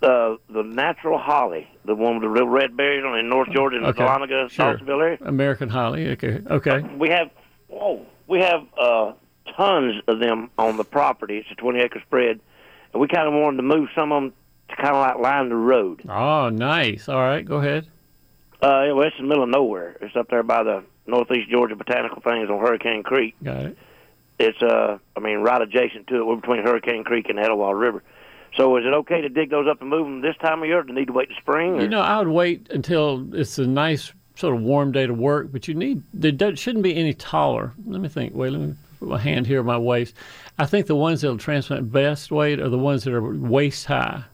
Uh, 0.00 0.36
the 0.48 0.62
natural 0.62 1.18
holly, 1.18 1.66
the 1.84 1.94
one 1.96 2.14
with 2.14 2.22
the 2.22 2.28
real 2.28 2.46
red 2.46 2.76
berries 2.76 3.04
on 3.04 3.18
in 3.18 3.28
North 3.28 3.48
Georgia, 3.50 3.78
in 3.78 3.82
the 3.82 3.88
Okay. 3.88 4.04
Dahlonega, 4.04 4.48
Sure. 4.50 4.76
Dawsonville 4.78 5.02
area. 5.02 5.18
American 5.22 5.68
holly. 5.68 6.10
Okay. 6.10 6.38
Okay. 6.48 6.82
We 6.96 7.08
have, 7.08 7.30
whoa, 7.66 8.06
we 8.28 8.40
have 8.40 8.64
uh, 8.80 9.12
tons 9.56 9.96
of 10.06 10.20
them 10.20 10.50
on 10.58 10.76
the 10.76 10.84
property. 10.84 11.38
It's 11.38 11.50
a 11.50 11.54
20 11.54 11.80
acre 11.80 12.00
spread, 12.06 12.40
and 12.92 13.00
we 13.00 13.08
kind 13.08 13.26
of 13.26 13.34
wanted 13.34 13.56
to 13.56 13.62
move 13.64 13.88
some 13.94 14.12
of 14.12 14.22
them 14.22 14.32
to 14.68 14.76
kind 14.76 14.94
of 14.94 15.00
like 15.00 15.18
line 15.18 15.48
the 15.48 15.56
road. 15.56 16.02
Oh, 16.08 16.50
nice. 16.50 17.08
All 17.08 17.20
right. 17.20 17.44
Go 17.44 17.56
ahead. 17.56 17.86
Uh, 18.60 18.92
well, 18.92 19.02
it's 19.02 19.16
in 19.18 19.24
the 19.24 19.28
middle 19.28 19.44
of 19.44 19.50
nowhere. 19.50 19.96
It's 20.00 20.14
up 20.14 20.28
there 20.30 20.42
by 20.42 20.62
the 20.62 20.84
Northeast 21.06 21.48
Georgia 21.50 21.74
Botanical 21.74 22.20
Things 22.20 22.50
on 22.50 22.58
Hurricane 22.60 23.02
Creek. 23.02 23.34
Got 23.42 23.66
it. 23.66 23.78
It's 24.38 24.60
uh, 24.62 24.98
I 25.16 25.20
mean, 25.20 25.38
right 25.38 25.60
adjacent 25.60 26.06
to 26.08 26.16
it. 26.16 26.26
We're 26.26 26.36
between 26.36 26.62
Hurricane 26.62 27.02
Creek 27.02 27.28
and 27.28 27.38
the 27.38 27.42
Etowah 27.42 27.74
River. 27.74 28.02
So, 28.56 28.76
is 28.76 28.84
it 28.84 28.92
okay 28.92 29.20
to 29.20 29.28
dig 29.28 29.50
those 29.50 29.66
up 29.68 29.80
and 29.80 29.90
move 29.90 30.04
them 30.04 30.20
this 30.22 30.36
time 30.36 30.62
of 30.62 30.68
year? 30.68 30.78
Or 30.78 30.82
do 30.82 30.92
you 30.92 30.98
need 30.98 31.06
to 31.06 31.12
wait 31.12 31.28
to 31.28 31.34
spring? 31.36 31.74
Or? 31.74 31.82
You 31.82 31.88
know, 31.88 32.00
I 32.00 32.18
would 32.18 32.28
wait 32.28 32.68
until 32.70 33.34
it's 33.34 33.58
a 33.58 33.66
nice 33.66 34.12
sort 34.38 34.54
of 34.54 34.62
warm 34.62 34.92
day 34.92 35.06
to 35.06 35.14
work, 35.14 35.50
but 35.50 35.66
you 35.66 35.74
need 35.74 36.02
there 36.14 36.54
shouldn't 36.54 36.84
be 36.84 36.94
any 36.94 37.12
taller. 37.12 37.72
Let 37.86 38.00
me 38.00 38.08
think. 38.08 38.34
Wait, 38.34 38.52
let 38.52 38.60
me 38.60 38.74
put 38.98 39.08
my 39.08 39.18
hand 39.18 39.46
here 39.46 39.60
on 39.60 39.66
my 39.66 39.78
waist. 39.78 40.14
I 40.58 40.66
think 40.66 40.86
the 40.86 40.96
ones 40.96 41.20
that'll 41.20 41.38
transplant 41.38 41.90
best, 41.92 42.30
Wade, 42.30 42.60
are 42.60 42.68
the 42.68 42.78
ones 42.78 43.04
that 43.04 43.14
are 43.14 43.34
waist 43.34 43.86
high. 43.86 44.24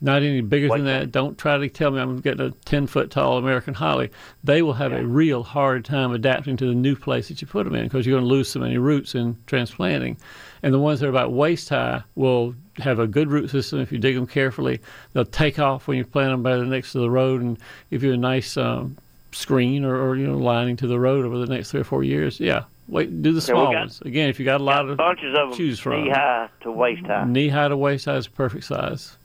Not 0.00 0.22
any 0.22 0.42
bigger 0.42 0.68
than 0.68 0.84
that. 0.84 1.10
Don't 1.10 1.36
try 1.36 1.56
to 1.56 1.68
tell 1.68 1.90
me 1.90 2.00
I'm 2.00 2.20
getting 2.20 2.46
a 2.46 2.50
10 2.50 2.86
foot 2.86 3.10
tall 3.10 3.36
American 3.36 3.74
holly. 3.74 4.10
They 4.44 4.62
will 4.62 4.74
have 4.74 4.92
a 4.92 5.04
real 5.04 5.42
hard 5.42 5.84
time 5.84 6.12
adapting 6.12 6.56
to 6.58 6.66
the 6.66 6.74
new 6.74 6.94
place 6.94 7.26
that 7.28 7.40
you 7.42 7.48
put 7.48 7.64
them 7.64 7.74
in 7.74 7.84
because 7.84 8.06
you're 8.06 8.14
going 8.14 8.28
to 8.28 8.32
lose 8.32 8.48
so 8.48 8.60
many 8.60 8.78
roots 8.78 9.16
in 9.16 9.36
transplanting. 9.46 10.16
And 10.62 10.72
the 10.72 10.78
ones 10.78 11.00
that 11.00 11.06
are 11.06 11.10
about 11.10 11.32
waist 11.32 11.70
high 11.70 12.04
will 12.14 12.54
have 12.76 13.00
a 13.00 13.08
good 13.08 13.28
root 13.28 13.50
system 13.50 13.80
if 13.80 13.90
you 13.90 13.98
dig 13.98 14.14
them 14.14 14.26
carefully. 14.26 14.80
They'll 15.14 15.24
take 15.24 15.58
off 15.58 15.88
when 15.88 15.98
you 15.98 16.04
plant 16.04 16.30
them 16.30 16.44
by 16.44 16.56
the 16.56 16.64
next 16.64 16.92
to 16.92 17.00
the 17.00 17.10
road 17.10 17.42
and 17.42 17.58
give 17.90 18.04
you 18.04 18.12
a 18.12 18.16
nice 18.16 18.56
um, 18.56 18.96
screen 19.32 19.84
or, 19.84 19.96
or 19.96 20.16
you 20.16 20.26
know 20.26 20.38
lining 20.38 20.76
to 20.76 20.86
the 20.86 20.98
road 20.98 21.24
over 21.24 21.38
the 21.38 21.46
next 21.46 21.70
three 21.70 21.80
or 21.80 21.84
four 21.84 22.02
years. 22.04 22.40
Yeah, 22.40 22.64
wait, 22.88 23.22
do 23.22 23.32
the 23.32 23.40
small 23.40 23.66
got- 23.72 23.80
ones 23.80 24.00
again. 24.02 24.28
If 24.28 24.38
you 24.38 24.44
got 24.44 24.60
a 24.60 24.64
lot 24.64 24.88
of 24.88 24.96
bunches 24.96 25.34
of 25.36 25.50
them 25.50 25.56
choose 25.56 25.78
from. 25.78 26.04
knee 26.04 26.10
high 26.10 26.48
to 26.62 26.72
waist 26.72 27.06
high. 27.06 27.24
knee 27.24 27.48
high 27.48 27.68
to 27.68 27.76
waist 27.76 28.04
high 28.06 28.16
is 28.16 28.28
perfect 28.28 28.64
size. 28.64 29.16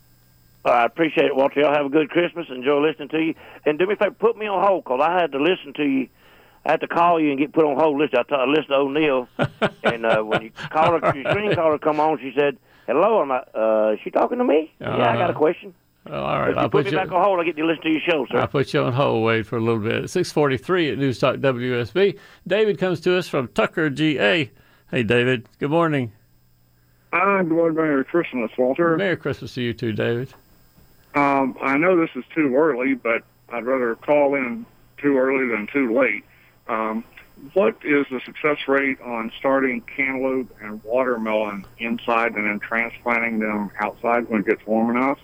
I 0.65 0.85
appreciate 0.85 1.25
it, 1.25 1.35
Walter. 1.35 1.59
Y'all 1.59 1.73
have 1.73 1.85
a 1.85 1.89
good 1.89 2.09
Christmas. 2.09 2.47
Enjoy 2.49 2.79
listening 2.79 3.09
to 3.09 3.19
you. 3.21 3.35
And 3.65 3.77
do 3.77 3.85
me 3.85 3.93
a 3.93 3.97
favor, 3.97 4.11
put 4.11 4.37
me 4.37 4.47
on 4.47 4.65
hold 4.65 4.85
because 4.85 5.01
I 5.03 5.19
had 5.19 5.33
to 5.33 5.37
listen 5.37 5.73
to 5.73 5.83
you. 5.83 6.07
I 6.65 6.71
had 6.71 6.79
to 6.79 6.87
call 6.87 7.19
you 7.19 7.31
and 7.31 7.37
get 7.37 7.51
put 7.51 7.65
on 7.65 7.75
hold. 7.75 7.97
Listen, 7.99 8.19
I, 8.19 8.23
t- 8.23 8.33
I 8.35 8.45
listened 8.45 8.67
to 8.69 8.75
O'Neill, 8.75 9.27
and 9.83 10.05
uh, 10.05 10.21
when 10.21 10.41
you 10.43 10.51
call 10.51 10.97
her, 10.97 11.13
your 11.19 11.29
screen 11.33 11.53
caller 11.53 11.77
come 11.77 11.99
on, 11.99 12.17
she 12.19 12.31
said, 12.33 12.57
"Hello." 12.87 13.19
I'm 13.19 13.27
like, 13.27 13.45
uh, 13.53 13.91
"Is 13.95 13.99
she 14.05 14.11
talking 14.11 14.37
to 14.37 14.45
me?" 14.45 14.71
yeah, 14.79 14.93
I 15.11 15.17
got 15.17 15.29
a 15.29 15.33
question. 15.33 15.73
Well, 16.05 16.21
all 16.21 16.39
right, 16.39 16.57
I'll 16.57 16.63
put, 16.69 16.83
put 16.83 16.85
me 16.85 16.91
you. 16.91 16.97
back 16.97 17.11
on 17.11 17.23
hold, 17.23 17.39
I 17.39 17.45
get 17.45 17.55
to 17.55 17.65
listen 17.65 17.83
to 17.83 17.89
your 17.89 18.01
show, 18.01 18.25
sir. 18.29 18.39
I'll 18.39 18.47
put 18.47 18.73
you 18.73 18.81
on 18.81 18.91
hold. 18.93 19.23
Wait 19.23 19.45
for 19.45 19.57
a 19.57 19.61
little 19.61 19.79
bit. 19.79 20.09
Six 20.09 20.31
forty-three 20.31 20.91
at 20.91 20.97
News 20.97 21.19
Talk 21.19 21.37
WSB. 21.37 22.19
David 22.45 22.77
comes 22.77 22.99
to 23.01 23.17
us 23.17 23.27
from 23.27 23.47
Tucker, 23.49 23.89
GA. 23.89 24.51
Hey, 24.91 25.03
David. 25.03 25.47
Good 25.59 25.71
morning. 25.71 26.11
Uh, 27.13 27.37
good 27.43 27.51
morning, 27.51 27.75
Merry 27.75 28.03
Christmas, 28.03 28.51
Walter. 28.57 28.97
Merry 28.97 29.15
Christmas 29.15 29.53
to 29.53 29.61
you 29.61 29.73
too, 29.73 29.93
David. 29.93 30.33
Um, 31.15 31.55
I 31.61 31.77
know 31.77 31.95
this 31.95 32.09
is 32.15 32.23
too 32.33 32.55
early, 32.55 32.95
but 32.95 33.23
I'd 33.49 33.65
rather 33.65 33.95
call 33.95 34.35
in 34.35 34.65
too 34.97 35.17
early 35.17 35.47
than 35.47 35.67
too 35.71 35.93
late. 35.97 36.23
Um, 36.67 37.03
what 37.53 37.75
is 37.83 38.05
the 38.09 38.19
success 38.25 38.67
rate 38.67 38.99
on 39.01 39.31
starting 39.37 39.81
cantaloupe 39.95 40.49
and 40.61 40.83
watermelon 40.83 41.65
inside 41.77 42.33
and 42.35 42.47
then 42.47 42.59
transplanting 42.59 43.39
them 43.39 43.69
outside 43.79 44.29
when 44.29 44.41
it 44.41 44.47
gets 44.47 44.65
warm 44.65 44.95
enough? 44.95 45.19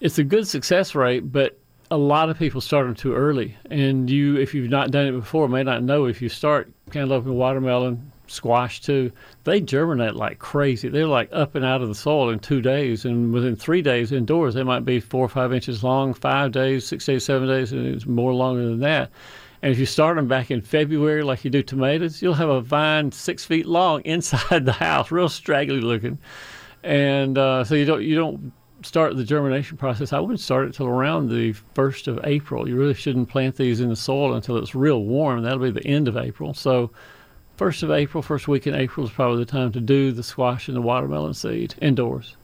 It's 0.00 0.18
a 0.18 0.24
good 0.24 0.46
success 0.46 0.94
rate, 0.94 1.32
but 1.32 1.58
a 1.90 1.96
lot 1.96 2.28
of 2.28 2.38
people 2.38 2.60
start 2.60 2.86
them 2.86 2.94
too 2.94 3.14
early. 3.14 3.56
And 3.70 4.10
you, 4.10 4.36
if 4.36 4.54
you've 4.54 4.70
not 4.70 4.90
done 4.90 5.06
it 5.06 5.12
before, 5.12 5.48
may 5.48 5.62
not 5.62 5.82
know 5.82 6.06
if 6.06 6.20
you 6.20 6.28
start 6.28 6.70
cantaloupe 6.90 7.26
and 7.26 7.36
watermelon, 7.36 8.12
squash 8.26 8.80
too, 8.80 9.12
they 9.44 9.60
germinate 9.60 10.14
like 10.16 10.38
crazy. 10.38 10.88
They're 10.88 11.06
like 11.06 11.28
up 11.32 11.54
and 11.54 11.64
out 11.64 11.82
of 11.82 11.88
the 11.88 11.94
soil 11.94 12.30
in 12.30 12.38
two 12.40 12.60
days, 12.60 13.04
and 13.04 13.32
within 13.32 13.56
three 13.56 13.82
days 13.82 14.12
indoors, 14.12 14.54
they 14.54 14.62
might 14.62 14.84
be 14.84 15.00
four 15.00 15.24
or 15.24 15.28
five 15.28 15.52
inches 15.52 15.82
long. 15.82 16.12
Five 16.12 16.52
days, 16.52 16.86
six 16.86 17.06
days, 17.06 17.24
seven 17.24 17.48
days, 17.48 17.72
and 17.72 17.86
it's 17.86 18.06
more 18.06 18.34
longer 18.34 18.64
than 18.64 18.80
that. 18.80 19.10
And 19.62 19.72
if 19.72 19.78
you 19.78 19.86
start 19.86 20.16
them 20.16 20.28
back 20.28 20.50
in 20.50 20.60
February, 20.60 21.22
like 21.22 21.44
you 21.44 21.50
do 21.50 21.62
tomatoes, 21.62 22.20
you'll 22.20 22.34
have 22.34 22.48
a 22.48 22.60
vine 22.60 23.12
six 23.12 23.44
feet 23.44 23.66
long 23.66 24.00
inside 24.04 24.66
the 24.66 24.72
house, 24.72 25.10
real 25.10 25.28
straggly 25.28 25.80
looking. 25.80 26.18
And 26.82 27.38
uh, 27.38 27.64
so 27.64 27.74
you 27.74 27.84
don't 27.84 28.02
you 28.02 28.14
don't 28.14 28.52
start 28.82 29.16
the 29.16 29.24
germination 29.24 29.76
process. 29.76 30.12
I 30.12 30.20
wouldn't 30.20 30.40
start 30.40 30.68
it 30.68 30.74
till 30.74 30.86
around 30.86 31.30
the 31.30 31.52
first 31.74 32.08
of 32.08 32.20
April. 32.24 32.68
You 32.68 32.76
really 32.76 32.94
shouldn't 32.94 33.28
plant 33.28 33.56
these 33.56 33.80
in 33.80 33.88
the 33.88 33.96
soil 33.96 34.34
until 34.34 34.56
it's 34.56 34.74
real 34.74 35.02
warm. 35.02 35.42
That'll 35.42 35.58
be 35.58 35.70
the 35.70 35.86
end 35.86 36.08
of 36.08 36.16
April. 36.16 36.54
So 36.54 36.90
first 37.56 37.82
of 37.82 37.90
April, 37.90 38.22
first 38.22 38.48
week 38.48 38.66
in 38.66 38.74
April 38.74 39.06
is 39.06 39.12
probably 39.12 39.38
the 39.38 39.50
time 39.50 39.72
to 39.72 39.80
do 39.80 40.12
the 40.12 40.22
squash 40.22 40.68
and 40.68 40.76
the 40.76 40.82
watermelon 40.82 41.34
seed 41.34 41.74
indoors. 41.80 42.36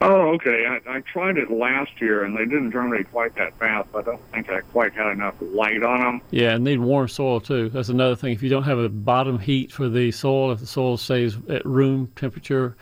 Oh, 0.00 0.34
okay. 0.34 0.64
I, 0.66 0.98
I 0.98 1.00
tried 1.00 1.38
it 1.38 1.50
last 1.50 1.90
year, 2.00 2.22
and 2.22 2.36
they 2.36 2.44
didn't 2.44 2.70
germinate 2.70 3.10
quite 3.10 3.34
that 3.34 3.58
fast. 3.58 3.88
I 3.96 4.02
don't 4.02 4.20
think 4.32 4.48
I 4.48 4.60
quite 4.60 4.92
had 4.92 5.10
enough 5.10 5.34
light 5.40 5.82
on 5.82 6.00
them. 6.00 6.22
Yeah, 6.30 6.54
and 6.54 6.62
need 6.62 6.78
warm 6.78 7.08
soil 7.08 7.40
too. 7.40 7.68
That's 7.68 7.88
another 7.88 8.14
thing. 8.14 8.32
If 8.32 8.42
you 8.42 8.48
don't 8.48 8.62
have 8.62 8.78
a 8.78 8.88
bottom 8.88 9.40
heat 9.40 9.72
for 9.72 9.88
the 9.88 10.12
soil, 10.12 10.52
if 10.52 10.60
the 10.60 10.66
soil 10.66 10.98
stays 10.98 11.36
at 11.48 11.66
room 11.66 12.12
temperature, 12.14 12.76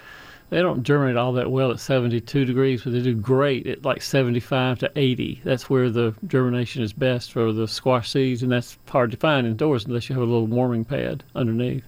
they 0.48 0.62
don't 0.62 0.84
germinate 0.84 1.16
all 1.16 1.32
that 1.32 1.50
well 1.50 1.72
at 1.72 1.80
72 1.80 2.44
degrees, 2.44 2.82
but 2.84 2.92
they 2.92 3.02
do 3.02 3.14
great 3.14 3.66
at 3.66 3.84
like 3.84 4.00
75 4.00 4.78
to 4.80 4.92
80. 4.94 5.40
That's 5.44 5.68
where 5.68 5.90
the 5.90 6.14
germination 6.26 6.82
is 6.82 6.92
best 6.92 7.32
for 7.32 7.52
the 7.52 7.66
squash 7.66 8.10
seeds, 8.10 8.42
and 8.42 8.52
that's 8.52 8.78
hard 8.88 9.10
to 9.10 9.16
find 9.16 9.46
indoors 9.46 9.86
unless 9.86 10.08
you 10.08 10.14
have 10.14 10.22
a 10.22 10.26
little 10.26 10.46
warming 10.46 10.84
pad 10.84 11.24
underneath. 11.34 11.84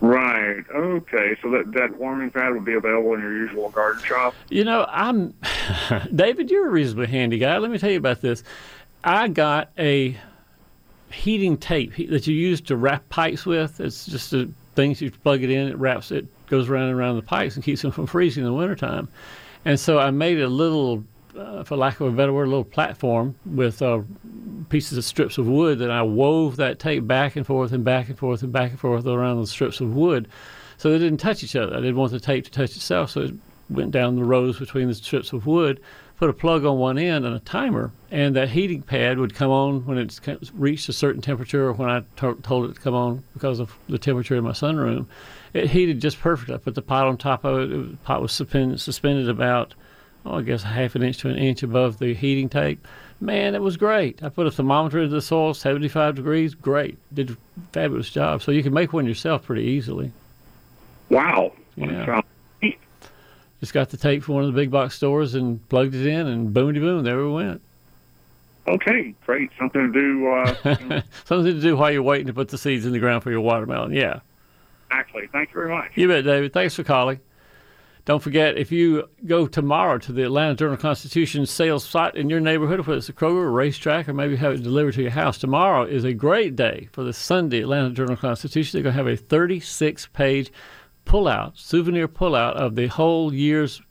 Right. 0.00 0.64
Okay. 0.74 1.36
So 1.42 1.50
that 1.50 1.72
that 1.72 1.96
warming 1.98 2.30
pad 2.30 2.54
would 2.54 2.64
be 2.64 2.72
available 2.72 3.14
in 3.14 3.20
your 3.20 3.36
usual 3.36 3.68
garden 3.68 4.02
shop. 4.02 4.34
You 4.48 4.64
know, 4.64 4.86
I'm 4.88 5.34
David. 6.14 6.50
You're 6.50 6.68
a 6.68 6.70
reasonably 6.70 7.08
handy 7.08 7.38
guy. 7.38 7.58
Let 7.58 7.70
me 7.70 7.78
tell 7.78 7.90
you 7.90 7.98
about 7.98 8.22
this. 8.22 8.42
I 9.04 9.28
got 9.28 9.70
a 9.78 10.16
heating 11.12 11.56
tape 11.56 11.96
that 12.08 12.26
you 12.26 12.34
use 12.34 12.60
to 12.62 12.76
wrap 12.76 13.08
pipes 13.10 13.44
with. 13.44 13.80
It's 13.80 14.06
just 14.06 14.32
a 14.32 14.48
thing 14.74 14.94
you 14.98 15.10
plug 15.10 15.42
it 15.42 15.50
in. 15.50 15.68
It 15.68 15.78
wraps. 15.78 16.10
It 16.10 16.26
goes 16.46 16.68
around 16.68 16.88
and 16.88 16.98
around 16.98 17.16
the 17.16 17.22
pipes 17.22 17.54
and 17.56 17.64
keeps 17.64 17.82
them 17.82 17.90
from 17.90 18.06
freezing 18.06 18.44
in 18.44 18.50
the 18.50 18.56
wintertime. 18.56 19.08
And 19.64 19.78
so 19.78 19.98
I 19.98 20.10
made 20.10 20.40
a 20.40 20.48
little, 20.48 21.04
uh, 21.36 21.64
for 21.64 21.76
lack 21.76 22.00
of 22.00 22.06
a 22.08 22.16
better 22.16 22.32
word, 22.32 22.46
a 22.46 22.50
little 22.50 22.64
platform 22.64 23.34
with 23.44 23.82
uh, 23.82 24.00
pieces 24.68 24.96
of 24.96 25.04
strips 25.04 25.36
of 25.36 25.46
wood 25.46 25.78
that 25.80 25.90
I 25.90 26.02
wove 26.02 26.56
that 26.56 26.78
tape 26.78 27.06
back 27.06 27.36
and 27.36 27.46
forth 27.46 27.72
and 27.72 27.84
back 27.84 28.08
and 28.08 28.18
forth 28.18 28.42
and 28.42 28.52
back 28.52 28.70
and 28.70 28.80
forth 28.80 29.06
around 29.06 29.40
the 29.40 29.46
strips 29.46 29.80
of 29.80 29.94
wood, 29.94 30.28
so 30.78 30.90
they 30.90 30.98
didn't 30.98 31.20
touch 31.20 31.44
each 31.44 31.56
other. 31.56 31.76
I 31.76 31.80
didn't 31.80 31.96
want 31.96 32.12
the 32.12 32.20
tape 32.20 32.44
to 32.44 32.50
touch 32.50 32.76
itself, 32.76 33.10
so 33.10 33.22
it 33.22 33.34
went 33.68 33.90
down 33.90 34.16
the 34.16 34.24
rows 34.24 34.58
between 34.58 34.88
the 34.88 34.94
strips 34.94 35.32
of 35.32 35.46
wood. 35.46 35.80
Put 36.20 36.28
a 36.28 36.34
plug 36.34 36.66
on 36.66 36.76
one 36.76 36.98
end 36.98 37.24
and 37.24 37.34
a 37.34 37.40
timer, 37.40 37.92
and 38.10 38.36
that 38.36 38.50
heating 38.50 38.82
pad 38.82 39.18
would 39.18 39.34
come 39.34 39.50
on 39.50 39.86
when 39.86 39.96
it 39.96 40.20
reached 40.52 40.86
a 40.90 40.92
certain 40.92 41.22
temperature, 41.22 41.66
or 41.66 41.72
when 41.72 41.88
I 41.88 42.02
told 42.18 42.68
it 42.68 42.74
to 42.74 42.80
come 42.80 42.92
on 42.92 43.24
because 43.32 43.58
of 43.58 43.74
the 43.88 43.96
temperature 43.96 44.36
in 44.36 44.44
my 44.44 44.50
sunroom. 44.50 45.06
It 45.54 45.70
heated 45.70 45.98
just 45.98 46.20
perfectly. 46.20 46.56
I 46.56 46.58
put 46.58 46.74
the 46.74 46.82
pot 46.82 47.06
on 47.06 47.16
top 47.16 47.42
of 47.46 47.60
it. 47.60 47.72
it 47.72 47.90
the 47.92 47.96
pot 48.04 48.20
was 48.20 48.32
suspended, 48.32 48.82
suspended 48.82 49.30
about, 49.30 49.72
oh, 50.26 50.34
I 50.34 50.42
guess 50.42 50.62
half 50.62 50.94
an 50.94 51.02
inch 51.02 51.16
to 51.20 51.30
an 51.30 51.38
inch 51.38 51.62
above 51.62 51.98
the 51.98 52.12
heating 52.12 52.50
tape. 52.50 52.86
Man, 53.18 53.54
it 53.54 53.62
was 53.62 53.78
great. 53.78 54.22
I 54.22 54.28
put 54.28 54.46
a 54.46 54.50
thermometer 54.50 54.98
into 54.98 55.14
the 55.14 55.22
soil, 55.22 55.54
75 55.54 56.16
degrees. 56.16 56.54
Great. 56.54 56.98
Did 57.14 57.30
a 57.30 57.36
fabulous 57.72 58.10
job. 58.10 58.42
So 58.42 58.52
you 58.52 58.62
can 58.62 58.74
make 58.74 58.92
one 58.92 59.06
yourself 59.06 59.46
pretty 59.46 59.64
easily. 59.64 60.12
Wow. 61.08 61.54
Yeah. 61.76 62.20
Just 63.60 63.74
got 63.74 63.90
the 63.90 63.96
tape 63.96 64.22
from 64.22 64.36
one 64.36 64.44
of 64.44 64.52
the 64.52 64.58
big 64.58 64.70
box 64.70 64.94
stores 64.94 65.34
and 65.34 65.66
plugged 65.68 65.94
it 65.94 66.06
in, 66.06 66.26
and 66.26 66.52
boom 66.52 66.72
de 66.72 66.80
boom, 66.80 67.04
there 67.04 67.18
we 67.18 67.30
went. 67.30 67.60
Okay, 68.66 69.14
great. 69.26 69.50
Something 69.58 69.92
to 69.92 70.00
do. 70.00 70.28
Uh, 70.28 71.02
Something 71.24 71.54
to 71.54 71.60
do 71.60 71.76
while 71.76 71.90
you're 71.90 72.02
waiting 72.02 72.26
to 72.26 72.34
put 72.34 72.48
the 72.48 72.58
seeds 72.58 72.86
in 72.86 72.92
the 72.92 72.98
ground 72.98 73.22
for 73.22 73.30
your 73.30 73.40
watermelon. 73.40 73.92
Yeah. 73.92 74.20
Exactly. 74.90 75.28
Thank 75.32 75.50
you 75.50 75.54
very 75.54 75.74
much. 75.74 75.90
You 75.94 76.08
bet, 76.08 76.24
David. 76.24 76.52
Thanks 76.52 76.74
for 76.74 76.84
calling. 76.84 77.20
Don't 78.06 78.22
forget, 78.22 78.56
if 78.56 78.72
you 78.72 79.08
go 79.26 79.46
tomorrow 79.46 79.98
to 79.98 80.12
the 80.12 80.22
Atlanta 80.24 80.54
Journal 80.54 80.76
Constitution 80.76 81.44
sales 81.46 81.84
site 81.84 82.14
in 82.14 82.30
your 82.30 82.40
neighborhood, 82.40 82.80
whether 82.80 82.96
it's 82.96 83.08
a 83.08 83.12
Kroger 83.12 83.42
or 83.42 83.52
RaceTrac, 83.52 84.08
or 84.08 84.14
maybe 84.14 84.36
have 84.36 84.52
it 84.52 84.62
delivered 84.62 84.94
to 84.94 85.02
your 85.02 85.10
house, 85.10 85.38
tomorrow 85.38 85.84
is 85.84 86.04
a 86.04 86.14
great 86.14 86.56
day 86.56 86.88
for 86.92 87.04
the 87.04 87.12
Sunday 87.12 87.60
Atlanta 87.60 87.90
Journal 87.90 88.16
Constitution. 88.16 88.78
They're 88.78 88.90
going 88.90 88.96
to 88.96 89.04
have 89.04 89.12
a 89.12 89.16
36 89.16 90.06
page 90.12 90.50
pullout, 91.10 91.58
souvenir 91.58 92.06
pullout 92.06 92.52
of 92.52 92.76
the 92.76 92.86
whole 92.86 93.34
year's 93.34 93.82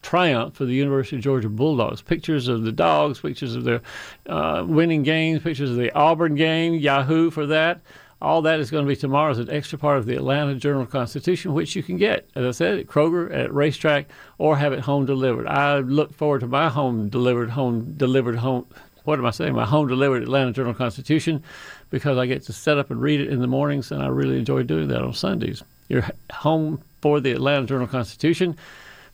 triumph 0.00 0.54
for 0.54 0.64
the 0.64 0.74
University 0.74 1.16
of 1.16 1.22
Georgia 1.22 1.48
Bulldogs. 1.48 2.02
Pictures 2.02 2.46
of 2.46 2.62
the 2.62 2.70
dogs, 2.70 3.18
pictures 3.18 3.56
of 3.56 3.64
their 3.64 3.82
uh, 4.28 4.64
winning 4.64 5.02
games, 5.02 5.42
pictures 5.42 5.70
of 5.70 5.76
the 5.76 5.92
Auburn 5.92 6.36
game, 6.36 6.74
Yahoo 6.74 7.30
for 7.30 7.46
that. 7.46 7.80
All 8.20 8.42
that 8.42 8.60
is 8.60 8.70
going 8.70 8.84
to 8.84 8.88
be 8.88 8.94
tomorrow 8.94 9.32
as 9.32 9.40
an 9.40 9.50
extra 9.50 9.76
part 9.76 9.98
of 9.98 10.06
the 10.06 10.14
Atlanta 10.14 10.54
Journal 10.54 10.86
Constitution, 10.86 11.52
which 11.52 11.74
you 11.74 11.82
can 11.82 11.96
get, 11.96 12.30
as 12.36 12.46
I 12.46 12.52
said, 12.52 12.78
at 12.78 12.86
Kroger, 12.86 13.34
at 13.34 13.50
RaceTrac, 13.50 14.04
or 14.38 14.56
have 14.56 14.72
it 14.72 14.78
home 14.80 15.04
delivered. 15.04 15.48
I 15.48 15.80
look 15.80 16.14
forward 16.14 16.42
to 16.42 16.46
my 16.46 16.68
home 16.68 17.08
delivered, 17.08 17.50
home 17.50 17.94
delivered, 17.96 18.36
home. 18.36 18.66
What 19.02 19.18
am 19.18 19.26
I 19.26 19.32
saying? 19.32 19.54
My 19.54 19.66
home 19.66 19.88
delivered 19.88 20.22
Atlanta 20.22 20.52
Journal 20.52 20.74
Constitution, 20.74 21.42
because 21.90 22.18
I 22.18 22.26
get 22.26 22.44
to 22.44 22.52
set 22.52 22.78
up 22.78 22.92
and 22.92 23.02
read 23.02 23.20
it 23.20 23.30
in 23.30 23.40
the 23.40 23.48
mornings, 23.48 23.90
and 23.90 24.00
I 24.00 24.06
really 24.06 24.38
enjoy 24.38 24.62
doing 24.62 24.86
that 24.86 25.02
on 25.02 25.12
Sundays. 25.12 25.64
You're 25.88 26.08
home 26.32 26.82
for 27.00 27.20
the 27.20 27.32
Atlanta 27.32 27.66
Journal 27.66 27.86
Constitution. 27.86 28.56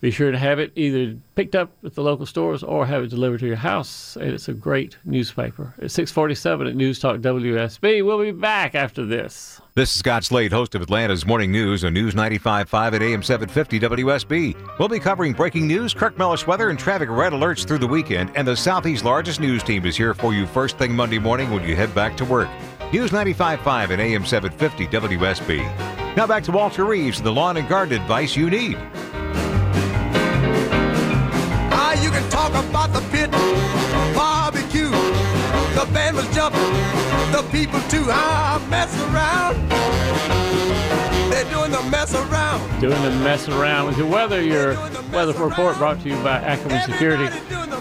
Be 0.00 0.12
sure 0.12 0.30
to 0.30 0.38
have 0.38 0.60
it 0.60 0.70
either 0.76 1.16
picked 1.34 1.56
up 1.56 1.72
at 1.84 1.96
the 1.96 2.02
local 2.02 2.24
stores 2.24 2.62
or 2.62 2.86
have 2.86 3.02
it 3.02 3.08
delivered 3.08 3.40
to 3.40 3.48
your 3.48 3.56
house. 3.56 4.14
And 4.14 4.30
it's 4.30 4.46
a 4.46 4.52
great 4.52 4.96
newspaper. 5.04 5.74
It's 5.78 5.92
647 5.94 6.68
at 6.68 6.76
News 6.76 7.00
Talk 7.00 7.16
WSB. 7.16 8.04
We'll 8.04 8.22
be 8.22 8.30
back 8.30 8.76
after 8.76 9.04
this. 9.04 9.60
This 9.74 9.92
is 9.92 9.98
Scott 9.98 10.22
Slade, 10.22 10.52
host 10.52 10.76
of 10.76 10.82
Atlanta's 10.82 11.26
Morning 11.26 11.50
News 11.50 11.84
on 11.84 11.94
News 11.94 12.14
95.5 12.14 12.92
at 12.94 13.02
AM 13.02 13.24
750 13.24 13.80
WSB. 13.80 14.78
We'll 14.78 14.88
be 14.88 15.00
covering 15.00 15.32
breaking 15.32 15.66
news, 15.66 15.94
Kirk 15.94 16.16
Mellish 16.16 16.46
weather, 16.46 16.70
and 16.70 16.78
traffic 16.78 17.08
red 17.08 17.32
alerts 17.32 17.66
through 17.66 17.78
the 17.78 17.86
weekend. 17.86 18.30
And 18.36 18.46
the 18.46 18.56
Southeast's 18.56 19.04
largest 19.04 19.40
news 19.40 19.64
team 19.64 19.84
is 19.84 19.96
here 19.96 20.14
for 20.14 20.32
you 20.32 20.46
first 20.46 20.78
thing 20.78 20.94
Monday 20.94 21.18
morning 21.18 21.50
when 21.50 21.64
you 21.64 21.74
head 21.74 21.92
back 21.92 22.16
to 22.18 22.24
work. 22.24 22.48
News 22.92 23.10
95.5 23.10 23.90
at 23.90 23.98
AM 23.98 24.24
750 24.24 24.86
WSB. 24.86 26.07
Now 26.16 26.26
back 26.26 26.42
to 26.44 26.52
Walter 26.52 26.84
Reeves, 26.84 27.22
the 27.22 27.30
lawn 27.30 27.56
and 27.56 27.68
garden 27.68 28.00
advice 28.00 28.34
you 28.36 28.50
need. 28.50 28.76
Ah, 31.70 31.92
you 32.02 32.10
can 32.10 32.28
talk 32.28 32.50
about 32.50 32.92
the 32.92 33.00
pit, 33.12 33.30
barbecue. 34.14 34.90
The 35.78 35.88
band 35.92 36.16
was 36.16 36.26
jumping, 36.34 36.60
the 37.30 37.46
people 37.52 37.80
too. 37.88 38.06
Ah, 38.08 38.60
mess 38.68 38.92
around. 39.04 39.56
They're 41.30 41.48
doing 41.50 41.70
the 41.70 41.82
mess 41.88 42.14
around. 42.14 42.80
Doing 42.80 43.00
the 43.02 43.10
mess 43.10 43.48
around 43.48 43.86
with 43.86 43.96
your 43.96 44.08
weather. 44.08 44.42
Your 44.42 44.74
weather 45.12 45.32
report 45.34 45.76
brought 45.76 46.00
to 46.02 46.08
you 46.08 46.16
by 46.16 46.38
Ackerman 46.40 46.82
Security. 46.82 47.28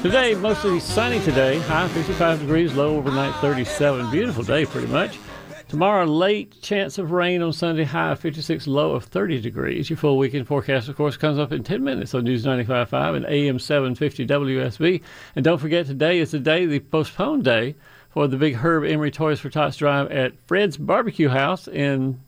Today, 0.04 0.36
mostly 0.36 0.80
sunny 0.80 1.20
today. 1.22 1.58
High 1.62 1.88
55 1.88 2.42
degrees, 2.42 2.76
low 2.76 2.98
overnight 2.98 3.34
37. 3.42 4.12
Beautiful 4.12 4.44
day, 4.44 4.66
pretty 4.66 4.88
much. 4.88 5.18
Tomorrow, 5.68 6.06
late 6.06 6.62
chance 6.62 6.98
of 6.98 7.12
rain 7.12 7.42
on 7.42 7.52
Sunday, 7.52 7.84
high 7.84 8.12
of 8.12 8.22
56, 8.22 8.68
low 8.68 8.92
of 8.92 9.04
30 9.04 9.42
degrees. 9.42 9.90
Your 9.90 9.98
full 9.98 10.18
weekend 10.18 10.48
forecast, 10.48 10.88
of 10.88 10.96
course, 10.96 11.18
comes 11.18 11.38
up 11.38 11.52
in 11.52 11.62
10 11.62 11.84
minutes 11.84 12.14
on 12.14 12.24
News 12.24 12.46
95.5 12.46 13.18
and 13.18 13.26
AM 13.26 13.60
750 13.60 14.26
WSB. 14.26 15.02
And 15.36 15.44
don't 15.44 15.58
forget, 15.58 15.86
today 15.86 16.20
is 16.20 16.32
the 16.32 16.40
day, 16.40 16.66
the 16.66 16.80
postponed 16.80 17.44
day, 17.44 17.76
for 18.10 18.30
the 18.30 18.38
big 18.38 18.56
Herb 18.56 18.86
Emery 18.86 19.12
Toys 19.12 19.42
for 19.42 19.50
Tots 19.50 19.76
drive 19.76 20.10
at 20.10 20.40
Fred's 20.48 20.78
Barbecue 20.78 21.28
House 21.28 21.68
in 21.68 22.22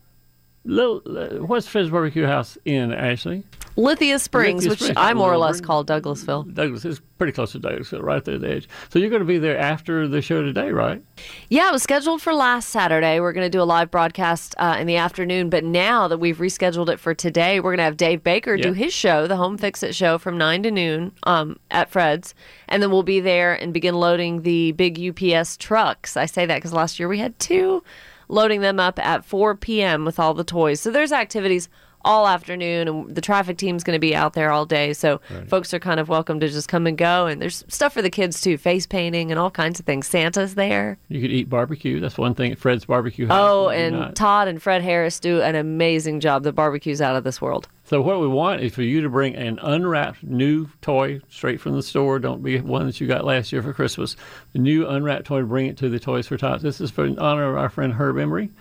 Little. 0.66 1.02
Uh, 1.06 1.42
what's 1.46 1.66
Fred's 1.66 1.90
Barbecue 1.90 2.26
House 2.26 2.58
in, 2.66 2.92
Ashley? 2.92 3.46
Lithia 3.80 4.20
Springs, 4.20 4.64
Lithia 4.66 4.70
which 4.70 4.80
Springs. 4.80 4.98
I 4.98 5.14
more 5.14 5.32
or 5.32 5.38
less 5.38 5.62
call 5.62 5.86
Douglasville. 5.86 6.54
Douglas 6.54 6.84
is 6.84 7.00
pretty 7.18 7.32
close 7.32 7.54
to 7.54 7.60
Douglasville, 7.60 8.02
right 8.02 8.24
there 8.26 8.36
at 8.36 8.42
the 8.42 8.50
edge. 8.50 8.70
So 8.90 9.00
you're 9.00 9.10
going 9.10 9.22
to 9.22 9.26
be 9.26 9.38
there 9.38 9.58
after 9.58 10.06
the 10.06 10.22
show 10.22 10.42
today, 10.42 10.72
right? 10.72 11.02
Yeah, 11.48 11.70
it 11.70 11.72
was 11.72 11.84
scheduled 11.84 12.22
for 12.22 12.34
last 12.34 12.70
Saturday. 12.70 13.22
We're 13.22 13.32
going 13.32 13.46
to 13.46 13.50
do 13.50 13.62
a 13.62 13.64
live 13.64 13.90
broadcast 13.90 14.54
uh, 14.58 14.76
in 14.78 14.86
the 14.86 14.98
afternoon, 14.98 15.50
but 15.50 15.64
now 15.64 16.10
that 16.10 16.18
we've 16.18 16.38
rescheduled 16.38 16.90
it 16.90 17.00
for 17.00 17.14
today, 17.14 17.62
we're 17.62 17.72
going 17.72 17.78
to 17.78 17.84
have 17.84 17.96
Dave 17.98 18.22
Baker 18.22 18.58
do 18.58 18.74
his 18.74 18.94
show, 18.94 19.28
the 19.28 19.38
Home 19.38 19.58
Fix 19.58 19.82
It 19.82 19.96
show, 19.96 20.18
from 20.18 20.38
9 20.38 20.64
to 20.64 20.72
noon 20.72 21.14
um, 21.24 21.58
at 21.72 21.90
Fred's. 21.90 22.34
And 22.68 22.84
then 22.84 22.92
we'll 22.92 23.04
be 23.04 23.22
there 23.22 23.54
and 23.54 23.74
begin 23.74 23.96
loading 23.96 24.42
the 24.42 24.74
big 24.74 25.00
UPS 25.00 25.56
trucks. 25.56 26.18
I 26.18 26.26
say 26.26 26.46
that 26.46 26.56
because 26.56 26.74
last 26.74 27.00
year 27.00 27.08
we 27.08 27.20
had 27.20 27.40
two, 27.40 27.82
loading 28.28 28.60
them 28.60 28.80
up 28.80 29.00
at 29.00 29.24
4 29.24 29.56
p.m. 29.56 30.04
with 30.04 30.20
all 30.20 30.34
the 30.34 30.44
toys. 30.44 30.82
So 30.82 30.92
there's 30.92 31.14
activities 31.14 31.70
all 32.06 32.28
afternoon, 32.28 32.88
and 32.88 33.16
the 33.16 33.22
traffic 33.22 33.58
team's 33.58 33.84
going 33.84 33.96
to 33.96 34.00
be 34.00 34.16
out 34.16 34.34
there 34.34 34.52
all 34.52 34.66
day. 34.66 34.94
So 34.94 35.20
folks 35.48 35.74
are 35.74 35.80
kind 35.80 36.00
of 36.00 36.10
welcome 36.10 36.40
to 36.40 36.48
just 36.48 36.70
come 36.70 36.88
and 36.88 36.98
go. 36.98 37.28
And 37.28 37.42
there's 37.42 37.66
stuff 37.68 37.94
for 37.94 38.02
the 38.02 38.10
kids 38.10 38.42
too, 38.42 38.58
face 38.58 38.86
painting 38.86 39.32
and 39.32 39.40
all 39.40 39.52
kinds 39.52 39.80
of 39.80 39.86
things. 39.86 40.08
Santa's 40.08 40.56
there. 40.56 40.98
You 41.10 41.22
could 41.22 41.32
eat 41.32 41.50
barbecue. 41.50 42.00
That's 42.00 42.18
one 42.18 42.36
thing 42.36 42.52
at 42.52 42.58
Fred's 42.58 42.86
Barbecue 42.86 43.28
House. 43.28 43.38
Oh, 43.40 43.70
and 43.70 43.96
not. 43.96 44.16
Todd 44.16 44.48
and 44.48 44.62
Fred 44.62 44.82
Harris 44.82 45.20
do 45.20 45.42
an 45.42 45.56
amazing 45.56 46.20
job. 46.20 46.44
The 46.44 46.54
barbecue's 46.54 47.02
out 47.02 47.16
of 47.16 47.24
this 47.24 47.42
world. 47.42 47.68
So 47.84 48.02
what 48.02 48.22
we 48.22 48.28
want 48.28 48.62
is 48.62 48.76
for 48.76 48.84
you 48.84 49.02
to 49.02 49.10
bring 49.10 49.36
an 49.36 49.58
unwrapped 49.64 50.24
new 50.24 50.70
toy 50.82 51.22
straight 51.30 51.60
from 51.60 51.74
the 51.74 51.82
store. 51.82 52.20
Don't 52.20 52.44
be 52.44 52.60
one 52.60 52.86
that 52.86 53.02
you 53.02 53.08
got 53.08 53.26
last 53.26 53.52
year 53.52 53.64
for 53.64 53.74
Christmas. 53.74 54.16
The 54.54 54.60
new 54.60 54.88
unwrapped 54.88 55.26
toy, 55.26 55.42
bring 55.42 55.66
it 55.66 55.78
to 55.78 55.90
the 55.90 56.00
Toys 56.00 56.28
for 56.28 56.38
Tots. 56.38 56.62
This 56.62 56.80
is 56.80 56.92
for 56.92 57.06
in 57.06 57.18
honor 57.18 57.50
of 57.50 57.58
our 57.58 57.68
friend 57.68 57.94
Herb 57.94 58.20
Emery, 58.20 58.52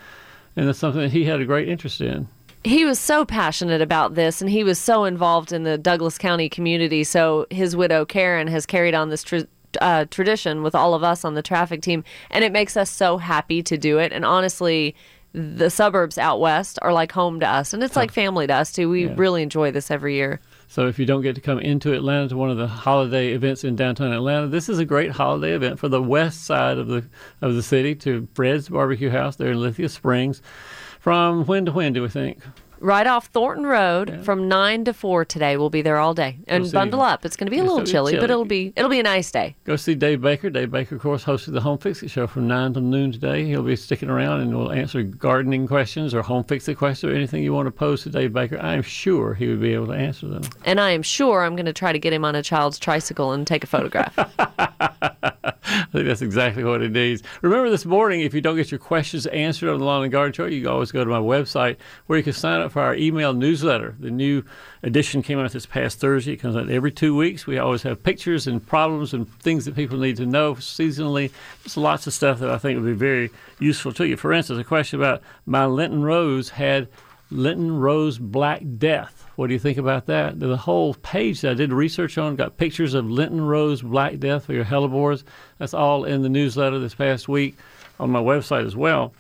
and 0.56 0.66
it's 0.66 0.78
something 0.78 1.02
that 1.02 1.12
he 1.12 1.24
had 1.24 1.42
a 1.42 1.44
great 1.44 1.68
interest 1.68 2.00
in. 2.00 2.28
He 2.64 2.84
was 2.84 2.98
so 2.98 3.24
passionate 3.24 3.80
about 3.80 4.14
this, 4.14 4.40
and 4.40 4.50
he 4.50 4.64
was 4.64 4.78
so 4.78 5.04
involved 5.04 5.52
in 5.52 5.62
the 5.62 5.78
Douglas 5.78 6.18
County 6.18 6.48
community. 6.48 7.04
So 7.04 7.46
his 7.50 7.76
widow 7.76 8.04
Karen 8.04 8.48
has 8.48 8.66
carried 8.66 8.94
on 8.94 9.10
this 9.10 9.22
tra- 9.22 9.46
uh, 9.80 10.06
tradition 10.10 10.62
with 10.62 10.74
all 10.74 10.94
of 10.94 11.04
us 11.04 11.24
on 11.24 11.34
the 11.34 11.42
traffic 11.42 11.82
team, 11.82 12.02
and 12.30 12.44
it 12.44 12.52
makes 12.52 12.76
us 12.76 12.90
so 12.90 13.18
happy 13.18 13.62
to 13.62 13.78
do 13.78 13.98
it. 13.98 14.12
And 14.12 14.24
honestly, 14.24 14.94
the 15.32 15.70
suburbs 15.70 16.18
out 16.18 16.40
west 16.40 16.78
are 16.82 16.92
like 16.92 17.12
home 17.12 17.38
to 17.40 17.46
us, 17.48 17.72
and 17.72 17.82
it's 17.84 17.94
like 17.96 18.10
family 18.10 18.46
to 18.46 18.54
us 18.54 18.72
too. 18.72 18.88
We 18.90 19.06
Yeah. 19.06 19.14
really 19.16 19.42
enjoy 19.42 19.70
this 19.70 19.90
every 19.90 20.14
year. 20.14 20.40
So 20.66 20.86
if 20.86 20.98
you 20.98 21.06
don't 21.06 21.22
get 21.22 21.34
to 21.36 21.40
come 21.40 21.58
into 21.60 21.94
Atlanta 21.94 22.28
to 22.28 22.36
one 22.36 22.50
of 22.50 22.56
the 22.58 22.66
holiday 22.66 23.32
events 23.32 23.62
in 23.62 23.76
downtown 23.76 24.12
Atlanta, 24.12 24.48
this 24.48 24.68
is 24.68 24.78
a 24.78 24.84
great 24.84 25.12
holiday 25.12 25.52
event 25.54 25.78
for 25.78 25.88
the 25.88 26.02
west 26.02 26.44
side 26.44 26.76
of 26.76 26.88
the 26.88 27.04
of 27.40 27.54
the 27.54 27.62
city 27.62 27.94
to 27.96 28.26
Fred's 28.34 28.68
Barbecue 28.68 29.10
House 29.10 29.36
there 29.36 29.52
in 29.52 29.60
Lithia 29.60 29.88
Springs. 29.88 30.42
From 30.98 31.44
when 31.46 31.64
to 31.66 31.72
when 31.72 31.92
do 31.92 32.02
we 32.02 32.08
think? 32.08 32.42
Right 32.80 33.06
off 33.06 33.26
Thornton 33.26 33.66
Road 33.66 34.20
from 34.24 34.48
nine 34.48 34.84
to 34.84 34.92
four 34.92 35.24
today. 35.24 35.56
We'll 35.56 35.70
be 35.70 35.82
there 35.82 35.98
all 35.98 36.14
day 36.14 36.38
and 36.46 36.70
bundle 36.70 37.00
up. 37.00 37.24
It's 37.24 37.36
going 37.36 37.46
to 37.46 37.50
be 37.50 37.58
a 37.58 37.64
little 37.64 37.80
be 37.80 37.90
chilly, 37.90 38.14
but 38.14 38.30
it'll 38.30 38.44
be 38.44 38.72
it'll 38.76 38.90
be 38.90 39.00
a 39.00 39.04
nice 39.04 39.30
day. 39.30 39.56
Go 39.64 39.76
see 39.76 39.94
Dave 39.94 40.20
Baker. 40.20 40.50
Dave 40.50 40.70
Baker, 40.70 40.94
of 40.94 41.02
course, 41.02 41.24
hosted 41.24 41.52
the 41.52 41.60
Home 41.60 41.78
Fix 41.78 42.02
It 42.02 42.10
show 42.10 42.26
from 42.26 42.46
9 42.46 42.74
to 42.74 42.80
noon 42.80 43.12
today. 43.12 43.44
He'll 43.46 43.62
be 43.62 43.76
sticking 43.76 44.08
around 44.08 44.40
and 44.40 44.56
will 44.56 44.72
answer 44.72 45.02
gardening 45.02 45.66
questions 45.66 46.14
or 46.14 46.22
home 46.22 46.44
fix 46.44 46.68
it 46.68 46.76
questions 46.76 47.12
or 47.12 47.14
anything 47.14 47.42
you 47.42 47.52
want 47.52 47.66
to 47.66 47.72
pose 47.72 48.02
to 48.04 48.10
Dave 48.10 48.32
Baker. 48.32 48.58
I'm 48.58 48.82
sure 48.82 49.34
he 49.34 49.48
would 49.48 49.60
be 49.60 49.74
able 49.74 49.88
to 49.88 49.94
answer 49.94 50.28
them. 50.28 50.42
And 50.64 50.80
I 50.80 50.90
am 50.90 51.02
sure 51.02 51.44
I'm 51.44 51.56
going 51.56 51.66
to 51.66 51.72
try 51.72 51.92
to 51.92 51.98
get 51.98 52.12
him 52.12 52.24
on 52.24 52.34
a 52.34 52.42
child's 52.42 52.78
tricycle 52.78 53.32
and 53.32 53.46
take 53.46 53.64
a 53.64 53.66
photograph. 53.66 54.14
I 55.70 55.84
think 55.92 56.06
that's 56.06 56.22
exactly 56.22 56.64
what 56.64 56.82
it 56.82 56.92
needs. 56.92 57.22
Remember 57.42 57.70
this 57.70 57.84
morning, 57.84 58.20
if 58.20 58.32
you 58.34 58.40
don't 58.40 58.56
get 58.56 58.70
your 58.70 58.78
questions 58.78 59.26
answered 59.26 59.70
on 59.70 59.78
the 59.78 59.84
Lawn 59.84 60.02
and 60.02 60.12
Garden 60.12 60.32
Show, 60.32 60.46
you 60.46 60.62
can 60.62 60.70
always 60.70 60.92
go 60.92 61.04
to 61.04 61.10
my 61.10 61.18
website 61.18 61.76
where 62.06 62.18
you 62.18 62.24
can 62.24 62.32
sign 62.32 62.60
up 62.60 62.67
for 62.68 62.82
our 62.82 62.94
email 62.94 63.32
newsletter. 63.32 63.94
The 63.98 64.10
new 64.10 64.44
edition 64.82 65.22
came 65.22 65.38
out 65.38 65.52
this 65.52 65.66
past 65.66 66.00
Thursday. 66.00 66.32
It 66.32 66.36
comes 66.36 66.56
out 66.56 66.70
every 66.70 66.92
two 66.92 67.16
weeks. 67.16 67.46
We 67.46 67.58
always 67.58 67.82
have 67.82 68.02
pictures 68.02 68.46
and 68.46 68.64
problems 68.66 69.14
and 69.14 69.28
things 69.40 69.64
that 69.64 69.74
people 69.74 69.98
need 69.98 70.16
to 70.16 70.26
know 70.26 70.54
seasonally. 70.54 71.30
Just 71.62 71.76
lots 71.76 72.06
of 72.06 72.14
stuff 72.14 72.38
that 72.40 72.50
I 72.50 72.58
think 72.58 72.78
would 72.78 72.86
be 72.86 72.92
very 72.92 73.30
useful 73.58 73.92
to 73.94 74.06
you. 74.06 74.16
For 74.16 74.32
instance, 74.32 74.58
a 74.58 74.64
question 74.64 75.00
about 75.00 75.22
my 75.46 75.66
Lenten 75.66 76.02
Rose 76.02 76.50
had 76.50 76.88
Lenten 77.30 77.78
Rose 77.78 78.18
Black 78.18 78.62
Death. 78.78 79.26
What 79.36 79.48
do 79.48 79.52
you 79.52 79.58
think 79.60 79.78
about 79.78 80.06
that? 80.06 80.40
The 80.40 80.56
whole 80.56 80.94
page 80.94 81.42
that 81.42 81.52
I 81.52 81.54
did 81.54 81.72
research 81.72 82.18
on, 82.18 82.36
got 82.36 82.56
pictures 82.56 82.94
of 82.94 83.10
Lenten 83.10 83.40
Rose 83.40 83.82
Black 83.82 84.18
Death 84.18 84.46
for 84.46 84.52
your 84.52 84.64
hellebores. 84.64 85.24
That's 85.58 85.74
all 85.74 86.04
in 86.04 86.22
the 86.22 86.28
newsletter 86.28 86.78
this 86.78 86.94
past 86.94 87.28
week 87.28 87.56
on 88.00 88.10
my 88.10 88.20
website 88.20 88.66
as 88.66 88.74
well. 88.74 89.12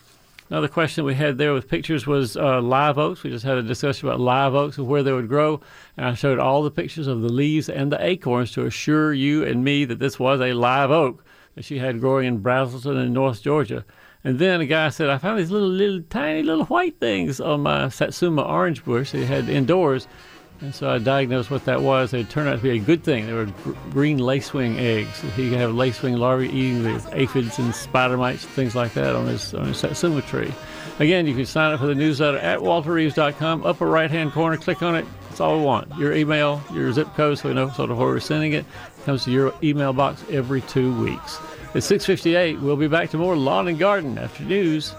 Another 0.50 0.68
question 0.68 1.04
we 1.04 1.14
had 1.14 1.36
there 1.36 1.52
with 1.52 1.68
pictures 1.68 2.06
was 2.06 2.36
uh, 2.36 2.62
live 2.62 2.96
oaks. 2.96 3.22
We 3.22 3.30
just 3.30 3.44
had 3.44 3.58
a 3.58 3.62
discussion 3.62 4.08
about 4.08 4.18
live 4.18 4.54
oaks 4.54 4.78
and 4.78 4.86
where 4.86 5.02
they 5.02 5.12
would 5.12 5.28
grow. 5.28 5.60
And 5.96 6.06
I 6.06 6.14
showed 6.14 6.38
all 6.38 6.62
the 6.62 6.70
pictures 6.70 7.06
of 7.06 7.20
the 7.20 7.28
leaves 7.28 7.68
and 7.68 7.92
the 7.92 8.02
acorns 8.02 8.52
to 8.52 8.64
assure 8.64 9.12
you 9.12 9.44
and 9.44 9.62
me 9.62 9.84
that 9.84 9.98
this 9.98 10.18
was 10.18 10.40
a 10.40 10.54
live 10.54 10.90
oak. 10.90 11.22
that 11.54 11.64
she 11.64 11.78
had 11.78 12.00
growing 12.00 12.26
in 12.26 12.40
Braselton 12.40 13.04
in 13.04 13.12
North 13.12 13.42
Georgia. 13.42 13.84
And 14.24 14.38
then 14.38 14.60
a 14.60 14.66
guy 14.66 14.88
said, 14.88 15.10
I 15.10 15.18
found 15.18 15.38
these 15.38 15.50
little, 15.50 15.68
little, 15.68 16.02
tiny 16.08 16.42
little 16.42 16.64
white 16.66 16.98
things 16.98 17.40
on 17.40 17.60
my 17.60 17.88
Satsuma 17.88 18.42
orange 18.42 18.84
bush 18.84 19.12
they 19.12 19.26
had 19.26 19.48
indoors. 19.48 20.08
And 20.60 20.74
so 20.74 20.90
I 20.90 20.98
diagnosed 20.98 21.50
what 21.50 21.64
that 21.66 21.82
was. 21.82 22.12
It 22.12 22.28
turned 22.30 22.48
out 22.48 22.56
to 22.56 22.62
be 22.62 22.70
a 22.70 22.78
good 22.78 23.04
thing. 23.04 23.26
They 23.26 23.32
were 23.32 23.46
gr- 23.46 23.72
green 23.90 24.18
lacewing 24.18 24.76
eggs. 24.78 25.20
He 25.36 25.50
could 25.50 25.58
have 25.58 25.70
lacewing 25.70 26.18
larvae 26.18 26.48
eating 26.48 26.82
the 26.82 27.10
aphids 27.12 27.58
and 27.58 27.72
spider 27.74 28.16
mites 28.16 28.44
things 28.44 28.74
like 28.74 28.92
that 28.94 29.14
on 29.14 29.26
his, 29.26 29.54
on 29.54 29.66
his 29.66 29.80
tree. 30.26 30.52
Again, 30.98 31.28
you 31.28 31.34
can 31.34 31.46
sign 31.46 31.72
up 31.72 31.80
for 31.80 31.86
the 31.86 31.94
newsletter 31.94 32.38
at 32.38 32.58
walterreeves.com. 32.58 33.64
Upper 33.64 33.86
right 33.86 34.10
hand 34.10 34.32
corner, 34.32 34.56
click 34.56 34.82
on 34.82 34.96
it. 34.96 35.06
That's 35.28 35.40
all 35.40 35.58
we 35.58 35.64
want. 35.64 35.96
Your 35.96 36.12
email, 36.12 36.60
your 36.72 36.92
zip 36.92 37.14
code, 37.14 37.38
so 37.38 37.48
we 37.48 37.54
know 37.54 37.70
sort 37.70 37.92
of 37.92 37.98
where 37.98 38.08
we're 38.08 38.18
sending 38.18 38.52
it. 38.52 38.64
Comes 39.04 39.24
to 39.24 39.30
your 39.30 39.54
email 39.62 39.92
box 39.92 40.24
every 40.28 40.62
two 40.62 40.92
weeks. 41.00 41.38
It's 41.74 41.86
6:58. 41.86 42.60
We'll 42.60 42.76
be 42.76 42.88
back 42.88 43.10
to 43.10 43.18
more 43.18 43.36
lawn 43.36 43.68
and 43.68 43.78
garden 43.78 44.18
after 44.18 44.42
news. 44.42 44.92